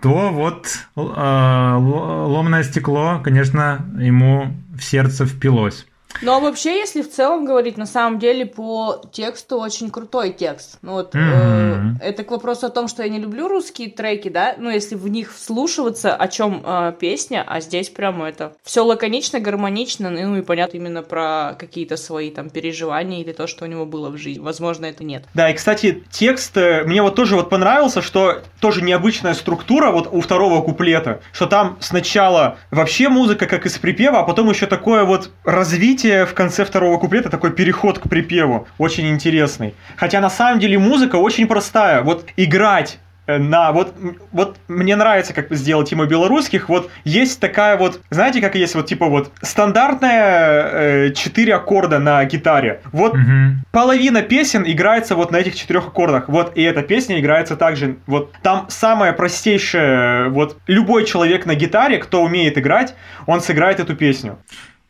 то 0.01 0.29
вот 0.31 0.67
э, 0.95 1.75
ломное 1.77 2.63
стекло, 2.63 3.21
конечно, 3.23 3.85
ему 3.99 4.55
в 4.75 4.83
сердце 4.83 5.25
впилось. 5.25 5.85
Но 6.21 6.39
вообще, 6.39 6.77
если 6.79 7.01
в 7.01 7.11
целом 7.11 7.45
говорить, 7.45 7.77
на 7.77 7.85
самом 7.85 8.19
деле 8.19 8.45
по 8.45 9.01
тексту 9.11 9.59
очень 9.59 9.89
крутой 9.89 10.31
текст. 10.31 10.77
Ну 10.81 10.93
вот 10.93 11.13
Мгм. 11.13 11.97
э, 12.01 12.05
это 12.05 12.23
к 12.23 12.31
вопросу 12.31 12.67
о 12.67 12.69
том, 12.69 12.87
что 12.87 13.03
я 13.03 13.09
не 13.09 13.19
люблю 13.19 13.47
русские 13.47 13.89
треки, 13.89 14.29
да. 14.29 14.55
Ну 14.57 14.69
если 14.69 14.95
в 14.95 15.07
них 15.07 15.33
вслушиваться, 15.33 16.15
о 16.15 16.27
чем 16.27 16.61
э, 16.65 16.93
песня, 16.99 17.43
а 17.45 17.59
здесь 17.59 17.89
прямо 17.89 18.29
это 18.29 18.53
все 18.63 18.83
лаконично, 18.85 19.39
гармонично, 19.39 20.09
ну 20.09 20.37
и 20.37 20.41
понятно 20.41 20.77
именно 20.77 21.01
про 21.01 21.55
какие-то 21.59 21.97
свои 21.97 22.29
там 22.29 22.49
переживания 22.49 23.21
или 23.21 23.31
то, 23.33 23.47
что 23.47 23.65
у 23.65 23.67
него 23.67 23.85
было 23.85 24.09
в 24.09 24.17
жизни. 24.17 24.41
Возможно, 24.41 24.85
это 24.85 25.03
нет. 25.03 25.25
Да, 25.33 25.49
и, 25.49 25.53
кстати, 25.53 26.03
текст 26.11 26.55
э, 26.57 26.83
мне 26.85 27.01
вот 27.01 27.15
тоже 27.15 27.35
вот 27.35 27.49
понравился, 27.49 28.01
что 28.01 28.41
тоже 28.61 28.81
необычная 28.81 29.33
структура 29.33 29.91
вот 29.91 30.07
у 30.11 30.21
второго 30.21 30.61
куплета, 30.61 31.21
что 31.31 31.47
там 31.47 31.77
сначала 31.81 32.57
вообще 32.71 33.09
музыка 33.09 33.45
как 33.45 33.65
из 33.65 33.77
припева, 33.77 34.19
а 34.19 34.23
потом 34.23 34.49
еще 34.49 34.67
такое 34.67 35.03
вот 35.03 35.29
развитие 35.43 36.02
в 36.03 36.33
конце 36.33 36.65
второго 36.65 36.97
куплета, 36.97 37.29
такой 37.29 37.51
переход 37.51 37.99
к 37.99 38.09
припеву, 38.09 38.67
очень 38.77 39.09
интересный. 39.09 39.73
Хотя 39.95 40.19
на 40.21 40.29
самом 40.29 40.59
деле 40.59 40.77
музыка 40.77 41.15
очень 41.17 41.47
простая, 41.47 42.01
вот 42.01 42.25
играть 42.37 42.99
э, 43.27 43.37
на 43.37 43.71
вот 43.71 43.95
вот 44.31 44.57
мне 44.67 44.95
нравится 44.95 45.33
как 45.33 45.51
сделал 45.51 45.83
Тима 45.83 46.05
Белорусских 46.05 46.67
вот 46.67 46.89
есть 47.05 47.39
такая 47.39 47.77
вот 47.77 48.01
знаете 48.09 48.41
как 48.41 48.55
есть 48.55 48.75
вот 48.75 48.85
типа 48.87 49.05
вот 49.07 49.31
стандартная 49.41 51.11
э, 51.13 51.51
аккорда 51.53 51.99
на 51.99 52.25
гитаре 52.25 52.81
вот 52.91 53.13
Мгм. 53.13 53.63
половина 53.71 54.21
песен 54.21 54.63
играется 54.65 55.15
вот 55.15 55.31
на 55.31 55.37
этих 55.37 55.55
четырех 55.55 55.87
аккордах. 55.87 56.27
Вот, 56.27 56.57
и 56.57 56.61
эта 56.63 56.81
песня 56.81 57.19
играется 57.19 57.55
также. 57.55 57.97
Вот 58.07 58.31
там 58.41 58.65
самое 58.69 59.13
простейшее, 59.13 60.29
вот 60.29 60.57
любой 60.67 61.05
человек 61.05 61.45
на 61.45 61.55
гитаре, 61.55 61.97
кто 61.97 62.23
умеет 62.23 62.57
играть, 62.57 62.95
он 63.25 63.41
сыграет 63.41 63.79
эту 63.79 63.95
песню. 63.95 64.37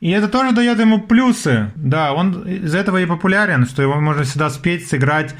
И 0.03 0.09
это 0.09 0.27
тоже 0.27 0.51
дает 0.51 0.81
ему 0.81 0.99
плюсы. 0.99 1.71
Да, 1.75 2.11
он 2.11 2.41
из-за 2.41 2.79
этого 2.79 2.97
и 3.01 3.05
популярен, 3.05 3.65
что 3.65 3.81
его 3.81 4.01
можно 4.01 4.23
всегда 4.23 4.49
спеть, 4.49 4.85
сыграть, 4.85 5.33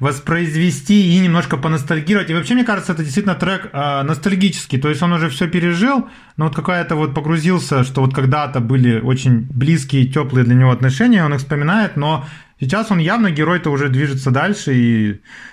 воспроизвести 0.00 1.14
и 1.14 1.18
немножко 1.18 1.58
поностальгировать. 1.58 2.30
И 2.30 2.34
вообще, 2.34 2.54
мне 2.54 2.64
кажется, 2.64 2.94
это 2.94 3.04
действительно 3.04 3.34
трек 3.34 3.68
э, 3.70 4.02
ностальгический. 4.04 4.80
То 4.80 4.88
есть 4.88 5.02
он 5.02 5.12
уже 5.12 5.28
все 5.28 5.48
пережил, 5.48 6.08
но 6.36 6.46
вот 6.46 6.54
какая-то 6.54 6.96
вот 6.96 7.14
погрузился, 7.14 7.84
что 7.84 8.02
вот 8.02 8.14
когда-то 8.14 8.60
были 8.60 9.00
очень 9.00 9.46
близкие, 9.50 10.06
теплые 10.06 10.44
для 10.44 10.54
него 10.54 10.70
отношения, 10.70 11.24
он 11.24 11.32
их 11.34 11.40
вспоминает, 11.40 11.96
но 11.96 12.26
сейчас 12.60 12.90
он 12.90 12.98
явно 12.98 13.30
герой-то 13.30 13.70
уже 13.70 13.88
движется 13.88 14.30
дальше. 14.30 14.74
И... 14.74 15.12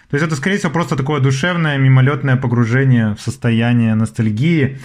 То 0.10 0.18
есть 0.18 0.26
это, 0.26 0.36
скорее 0.36 0.58
всего, 0.58 0.72
просто 0.72 0.96
такое 0.96 1.22
душевное, 1.22 1.78
мимолетное 1.78 2.36
погружение 2.36 3.16
в 3.16 3.22
состояние 3.22 3.96
ностальгии. 3.96 4.80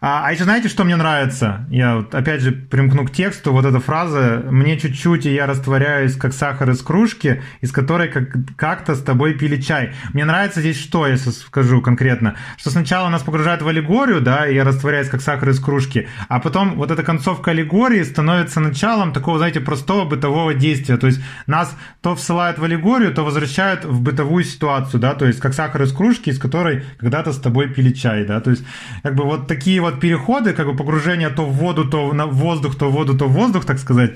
А, 0.00 0.26
а 0.26 0.32
еще 0.32 0.44
знаете, 0.44 0.68
что 0.68 0.84
мне 0.84 0.96
нравится? 0.96 1.66
Я 1.70 1.96
вот 1.96 2.14
опять 2.14 2.40
же 2.40 2.52
примкну 2.52 3.06
к 3.06 3.12
тексту, 3.12 3.52
вот 3.52 3.64
эта 3.64 3.80
фраза 3.80 4.42
«Мне 4.50 4.78
чуть-чуть, 4.78 5.26
и 5.26 5.34
я 5.34 5.46
растворяюсь, 5.46 6.16
как 6.16 6.32
сахар 6.32 6.70
из 6.70 6.82
кружки, 6.82 7.42
из 7.60 7.72
которой 7.72 8.08
как- 8.08 8.34
как-то 8.56 8.94
с 8.94 9.02
тобой 9.02 9.34
пили 9.34 9.60
чай». 9.60 9.94
Мне 10.12 10.24
нравится 10.24 10.60
здесь 10.60 10.78
что, 10.78 11.06
если 11.06 11.30
скажу 11.30 11.80
конкретно, 11.80 12.36
что 12.56 12.70
сначала 12.70 13.08
нас 13.08 13.22
погружают 13.22 13.62
в 13.62 13.68
аллегорию, 13.68 14.20
да, 14.20 14.46
и 14.46 14.54
я 14.54 14.64
растворяюсь, 14.64 15.08
как 15.08 15.22
сахар 15.26 15.50
из 15.50 15.60
кружки, 15.60 16.08
а 16.28 16.40
потом 16.40 16.76
вот 16.76 16.90
эта 16.90 17.02
концовка 17.02 17.50
аллегории 17.50 18.02
становится 18.04 18.60
началом 18.60 19.12
такого, 19.12 19.38
знаете, 19.38 19.60
простого 19.60 20.04
бытового 20.04 20.54
действия. 20.54 20.96
То 20.96 21.06
есть 21.08 21.20
нас 21.46 21.76
то 22.00 22.14
всылают 22.14 22.58
в 22.58 22.64
аллегорию, 22.64 23.12
то 23.12 23.22
возвращают 23.24 23.84
в 23.84 24.00
бытовую 24.00 24.44
ситуацию, 24.44 25.00
да, 25.00 25.14
то 25.14 25.26
есть 25.26 25.40
как 25.40 25.52
сахар 25.54 25.82
из 25.82 25.92
кружки, 25.92 26.30
из 26.30 26.38
которой 26.38 26.84
когда-то 26.98 27.32
с 27.32 27.38
тобой 27.38 27.68
пили 27.68 27.92
чай, 27.92 28.24
да, 28.24 28.40
то 28.40 28.50
есть 28.50 28.64
как 29.02 29.14
бы 29.14 29.24
вот 29.24 29.46
такие 29.48 29.80
вот 29.80 30.00
переходы, 30.00 30.52
как 30.52 30.66
бы 30.66 30.76
погружение 30.76 31.28
то 31.30 31.44
в 31.44 31.52
воду, 31.52 31.84
то 31.84 32.12
на- 32.12 32.26
в 32.26 32.34
воздух, 32.36 32.76
то 32.76 32.88
в 32.88 32.92
воду, 32.92 33.16
то 33.18 33.26
в 33.26 33.32
воздух, 33.32 33.64
так 33.64 33.78
сказать, 33.78 34.12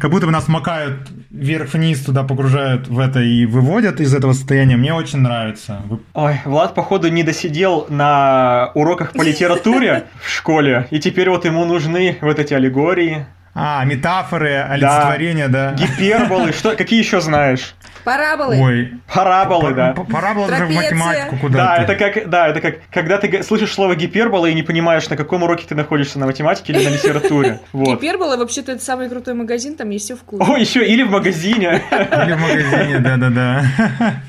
как 0.00 0.10
будто 0.10 0.26
бы 0.26 0.32
нас 0.32 0.48
макают 0.48 1.08
вверх-вниз 1.30 2.00
туда, 2.04 2.22
погружают 2.22 2.88
в 2.88 2.98
это 2.98 3.20
и 3.20 3.46
выводят 3.46 4.00
из 4.00 4.14
этого 4.14 4.32
состояния, 4.32 4.76
мне 4.76 4.94
очень 4.94 5.18
нравится. 5.20 5.82
Ой, 6.14 6.40
Влад, 6.44 6.74
походу, 6.74 7.08
не 7.08 7.22
досидел 7.22 7.86
на 7.90 8.70
уроках 8.74 9.12
по 9.12 9.22
литературе 9.22 10.04
в 10.22 10.28
школе, 10.38 10.86
и 10.90 10.98
теперь 10.98 11.28
вот 11.30 11.44
ему 11.44 11.64
нужны 11.64 12.16
вот 12.20 12.38
эти 12.38 12.54
аллегории, 12.54 13.26
А, 13.54 13.84
метафоры, 13.84 14.54
олицетворения, 14.54 15.48
да. 15.48 15.72
гиперболы, 15.74 16.52
что, 16.52 16.76
какие 16.76 17.00
еще 17.00 17.20
знаешь? 17.20 17.74
Параболы. 18.12 18.58
Ой, 18.60 18.92
Параболы, 19.12 19.74
да. 19.74 19.92
п- 19.92 20.04
пора 20.04 20.34
было 20.34 20.44
уже 20.46 20.64
в 20.66 20.70
математику 20.74 21.34
Да, 21.34 21.40
куда-то. 21.40 21.82
это 21.82 21.94
как, 21.94 22.30
да, 22.30 22.48
это 22.48 22.60
как, 22.60 22.74
когда 22.90 23.18
ты 23.18 23.42
слышишь 23.42 23.72
слово 23.72 23.94
гипербола 23.96 24.46
и 24.46 24.54
не 24.54 24.62
понимаешь, 24.62 25.08
на 25.10 25.16
каком 25.16 25.42
уроке 25.42 25.64
ты 25.68 25.74
находишься, 25.74 26.18
на 26.18 26.26
математике 26.26 26.72
или 26.72 26.84
на 26.84 26.90
литературе. 26.94 27.60
Вот. 27.72 27.88
Гипербола 28.00 28.36
вообще-то 28.36 28.72
это 28.72 28.82
самый 28.84 29.08
крутой 29.08 29.34
магазин, 29.34 29.76
там 29.76 29.90
есть 29.90 30.06
все 30.06 30.16
вкусно. 30.16 30.54
О, 30.54 30.56
еще 30.56 30.86
или 30.86 31.02
в 31.02 31.10
магазине. 31.10 31.82
Или 31.90 32.32
в 32.32 32.40
магазине, 32.40 32.98
да-да-да. 32.98 33.62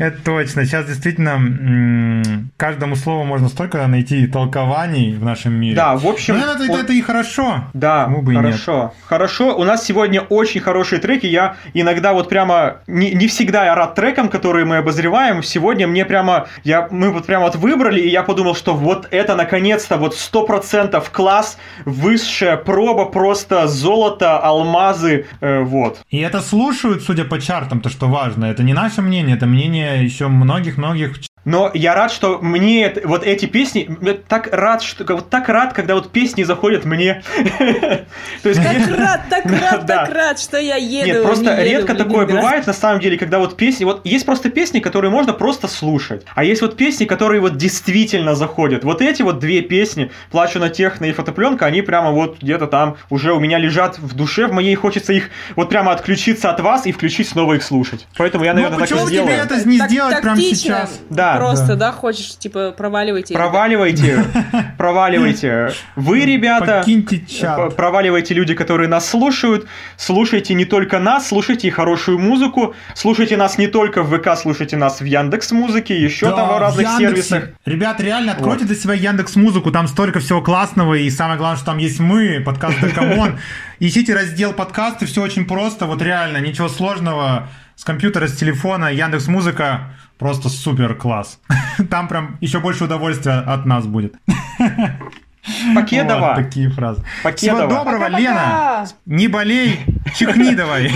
Это 0.00 0.18
точно. 0.24 0.64
Сейчас 0.64 0.86
действительно 0.86 1.38
каждому 2.56 2.96
слову 2.96 3.24
можно 3.24 3.48
столько 3.48 3.86
найти 3.86 4.26
толкований 4.26 5.14
в 5.14 5.24
нашем 5.24 5.54
мире. 5.54 5.76
Да, 5.76 5.96
в 5.96 6.06
общем... 6.06 6.38
Ну, 6.38 6.44
это, 6.44 6.80
это- 6.80 6.92
и 6.92 7.00
хорошо. 7.00 7.64
Да, 7.74 8.04
Почему 8.04 8.22
бы 8.22 8.32
и 8.32 8.36
нет? 8.36 8.44
хорошо. 8.44 8.94
Хорошо. 9.06 9.56
У 9.56 9.64
нас 9.64 9.84
сегодня 9.84 10.20
очень 10.22 10.60
хорошие 10.60 11.00
треки. 11.00 11.26
Я 11.26 11.56
иногда 11.74 12.12
вот 12.12 12.28
прямо 12.28 12.78
не, 12.86 13.05
не 13.14 13.26
всегда 13.26 13.64
я 13.64 13.74
рад 13.74 13.94
трекам, 13.94 14.28
которые 14.28 14.64
мы 14.64 14.78
обозреваем. 14.78 15.42
Сегодня 15.42 15.86
мне 15.86 16.04
прямо 16.04 16.48
я 16.64 16.88
мы 16.90 17.10
вот 17.10 17.26
прямо 17.26 17.46
вот 17.46 17.56
выбрали, 17.56 18.00
и 18.00 18.08
я 18.08 18.22
подумал, 18.22 18.54
что 18.54 18.74
вот 18.74 19.08
это 19.10 19.34
наконец-то 19.34 19.96
вот 19.96 20.14
сто 20.14 20.46
процентов 20.46 21.10
класс, 21.10 21.58
высшая 21.84 22.56
проба, 22.56 23.06
просто 23.06 23.66
золото, 23.66 24.38
алмазы, 24.38 25.26
э, 25.40 25.62
вот. 25.62 26.00
И 26.10 26.18
это 26.18 26.40
слушают, 26.40 27.02
судя 27.02 27.24
по 27.24 27.40
чартам, 27.40 27.80
то, 27.80 27.88
что 27.88 28.08
важно. 28.08 28.46
Это 28.46 28.62
не 28.62 28.74
наше 28.74 29.02
мнение, 29.02 29.36
это 29.36 29.46
мнение 29.46 30.04
еще 30.04 30.28
многих-многих 30.28 31.25
Но 31.46 31.70
я 31.72 31.94
рад, 31.94 32.10
что 32.12 32.38
мне 32.42 32.92
вот 33.04 33.24
эти 33.24 33.46
песни, 33.46 33.88
я 34.02 34.14
так 34.14 34.48
рад, 34.52 34.82
что 34.82 35.04
вот 35.14 35.30
так 35.30 35.48
рад, 35.48 35.72
когда 35.72 35.94
вот 35.94 36.10
песни 36.10 36.42
заходят 36.42 36.84
мне. 36.84 37.22
То 38.42 38.48
есть 38.48 38.60
Так 38.62 38.98
рад, 38.98 39.20
так 39.30 39.44
рад, 39.62 39.86
Да. 39.86 40.06
так 40.06 40.14
рад, 40.14 40.38
что 40.40 40.58
я 40.58 40.76
еду. 40.76 41.06
Нет, 41.06 41.22
просто 41.22 41.62
редко 41.62 41.94
такое 41.94 42.26
бывает 42.26 42.66
на 42.66 42.72
самом 42.72 43.00
деле, 43.00 43.16
когда 43.16 43.38
вот 43.38 43.56
песни, 43.56 43.84
вот 43.84 44.04
есть 44.04 44.26
просто 44.26 44.50
песни, 44.50 44.80
которые 44.80 45.10
можно 45.10 45.32
просто 45.32 45.68
слушать, 45.68 46.24
а 46.34 46.42
есть 46.44 46.62
вот 46.62 46.76
песни, 46.76 47.04
которые 47.04 47.40
вот 47.40 47.56
действительно 47.56 48.34
заходят. 48.34 48.82
Вот 48.84 49.00
эти 49.00 49.22
вот 49.22 49.38
две 49.38 49.60
песни, 49.62 50.10
«Плачу 50.32 50.58
на 50.58 50.68
техно» 50.68 51.04
и 51.04 51.12
«Фотопленка», 51.12 51.64
они 51.66 51.80
прямо 51.82 52.10
вот 52.10 52.42
где-то 52.42 52.66
там 52.66 52.96
уже 53.08 53.32
у 53.32 53.38
меня 53.40 53.58
лежат 53.58 53.98
в 53.98 54.16
душе, 54.16 54.48
в 54.48 54.52
моей 54.52 54.74
хочется 54.74 55.12
их 55.12 55.30
вот 55.54 55.68
прямо 55.68 55.92
отключиться 55.92 56.50
от 56.50 56.60
вас 56.60 56.86
и 56.86 56.92
включить 56.92 57.28
снова 57.28 57.54
их 57.54 57.62
слушать. 57.62 58.08
Поэтому 58.18 58.44
я, 58.44 58.52
Ну, 58.52 58.62
наверное, 58.62 58.78
так 58.80 58.88
и 58.88 58.90
почему 58.92 59.04
бы 59.06 59.10
тебе 59.12 59.22
сделаю. 59.22 59.44
это 59.44 59.68
не 59.68 59.78
Так- 59.78 59.90
сделать 59.90 60.20
прямо 60.22 60.40
сейчас? 60.40 61.00
Да, 61.08 61.35
Просто, 61.38 61.68
да. 61.68 61.76
да, 61.76 61.92
хочешь, 61.92 62.36
типа, 62.36 62.72
проваливайте. 62.76 63.34
Проваливайте, 63.34 64.24
проваливайте. 64.78 65.72
Вы, 65.94 66.24
ребята, 66.24 66.84
Проваливайте 67.76 68.34
люди, 68.34 68.54
которые 68.54 68.88
нас 68.88 69.08
слушают. 69.08 69.66
Слушайте 69.96 70.54
не 70.54 70.64
только 70.64 70.98
нас, 70.98 71.28
слушайте 71.28 71.68
и 71.68 71.70
хорошую 71.70 72.18
музыку. 72.18 72.74
Слушайте 72.94 73.36
нас 73.36 73.58
не 73.58 73.66
только 73.66 74.02
в 74.02 74.16
ВК, 74.16 74.38
слушайте 74.40 74.76
нас 74.76 75.00
в 75.00 75.04
Яндекс 75.04 75.52
Музыке, 75.52 76.00
еще 76.00 76.34
там 76.34 76.48
в 76.48 76.58
разных 76.58 76.88
сервисах. 76.98 77.50
Ребят, 77.64 78.00
реально, 78.00 78.32
откройте 78.32 78.64
для 78.64 78.74
себя 78.74 78.94
Яндекс 78.94 79.36
Музыку, 79.36 79.70
там 79.70 79.88
столько 79.88 80.20
всего 80.20 80.42
классного, 80.42 80.94
и 80.94 81.10
самое 81.10 81.38
главное, 81.38 81.56
что 81.56 81.66
там 81.66 81.78
есть 81.78 82.00
мы, 82.00 82.40
подкаст 82.44 82.80
Декамон. 82.80 83.38
Ищите 83.80 84.14
раздел 84.14 84.52
подкасты, 84.52 85.06
все 85.06 85.22
очень 85.22 85.46
просто, 85.46 85.86
вот 85.86 86.00
реально, 86.02 86.38
ничего 86.38 86.68
сложного. 86.68 87.48
С 87.76 87.84
компьютера, 87.84 88.26
с 88.26 88.36
телефона, 88.36 88.86
Яндекс 88.86 89.28
Музыка 89.28 89.92
просто 90.18 90.48
супер 90.48 90.94
класс. 90.94 91.38
Там 91.90 92.08
прям 92.08 92.38
еще 92.40 92.58
больше 92.58 92.84
удовольствия 92.84 93.40
от 93.40 93.66
нас 93.66 93.86
будет. 93.86 94.16
Покедова. 95.74 96.34
Вот 96.34 96.36
такие 96.44 96.68
фразы. 96.70 97.02
Покедова. 97.22 97.58
Всего 97.66 97.70
доброго, 97.78 97.98
Пока-пока. 98.04 98.18
Лена. 98.18 98.86
Не 99.06 99.28
болей, 99.28 99.80
чихни 100.16 100.54
давай. 100.54 100.90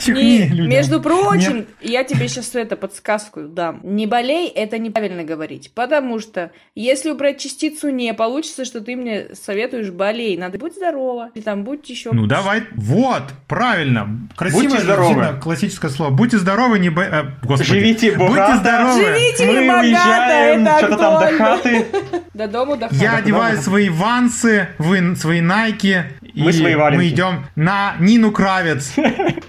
Чихни 0.00 0.22
Не, 0.22 0.46
людям. 0.48 0.68
между 0.68 1.00
прочим, 1.00 1.56
Нет? 1.58 1.68
я 1.80 2.04
тебе 2.04 2.28
сейчас 2.28 2.54
это 2.54 2.76
подсказку 2.76 3.42
дам. 3.42 3.80
Не 3.82 4.06
болей, 4.06 4.48
это 4.48 4.78
неправильно 4.78 5.24
говорить. 5.24 5.72
Потому 5.74 6.18
что 6.20 6.50
если 6.74 7.10
убрать 7.10 7.38
частицу 7.38 7.90
не, 7.90 8.12
получится, 8.14 8.64
что 8.64 8.80
ты 8.80 8.96
мне 8.96 9.26
советуешь 9.34 9.90
болей. 9.90 10.36
Надо 10.36 10.58
будь 10.58 10.74
здорова. 10.74 11.30
Или 11.34 11.42
там 11.42 11.64
будь 11.64 11.88
еще. 11.88 12.10
Ну 12.12 12.26
давай, 12.26 12.64
вот, 12.74 13.22
правильно. 13.48 14.28
Красивое, 14.36 14.64
Будьте 14.68 14.80
здоровы. 14.82 15.40
классическое 15.42 15.90
слово. 15.90 16.10
Будьте 16.10 16.38
здоровы, 16.38 16.78
не 16.78 16.90
бо... 16.90 17.02
э, 17.02 17.24
господи. 17.42 17.68
Живите 17.70 18.12
богато. 18.12 18.52
Будьте 18.52 18.58
здоровы. 18.58 19.04
Живите 19.04 19.46
Мы 19.46 19.66
богато, 19.66 19.80
уезжаем 19.86 20.66
это 20.66 20.78
что-то 20.78 20.96
там 20.96 21.20
до 21.20 21.38
хаты. 21.38 21.86
До 22.34 22.48
дому, 22.48 22.76
до 22.76 22.88
Я 22.92 23.10
хаты. 23.10 23.22
одеваю 23.22 23.62
свои 23.62 23.83
вансы, 23.88 24.68
вы 24.78 25.16
свои 25.16 25.40
найки. 25.40 26.04
Мы 26.34 26.50
и 26.50 26.52
свои 26.52 26.74
валенки. 26.74 27.02
мы 27.02 27.08
идем 27.08 27.46
на 27.54 27.94
Нину 28.00 28.32
Кравец. 28.32 28.92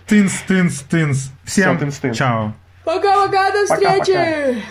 Тынс, 0.08 0.34
тынс, 0.48 0.82
тынс. 0.82 1.32
Всем 1.43 1.80
чао. 2.13 2.54
Пока-пока, 2.84 3.52
до 3.52 3.65
встречи! 3.65 4.63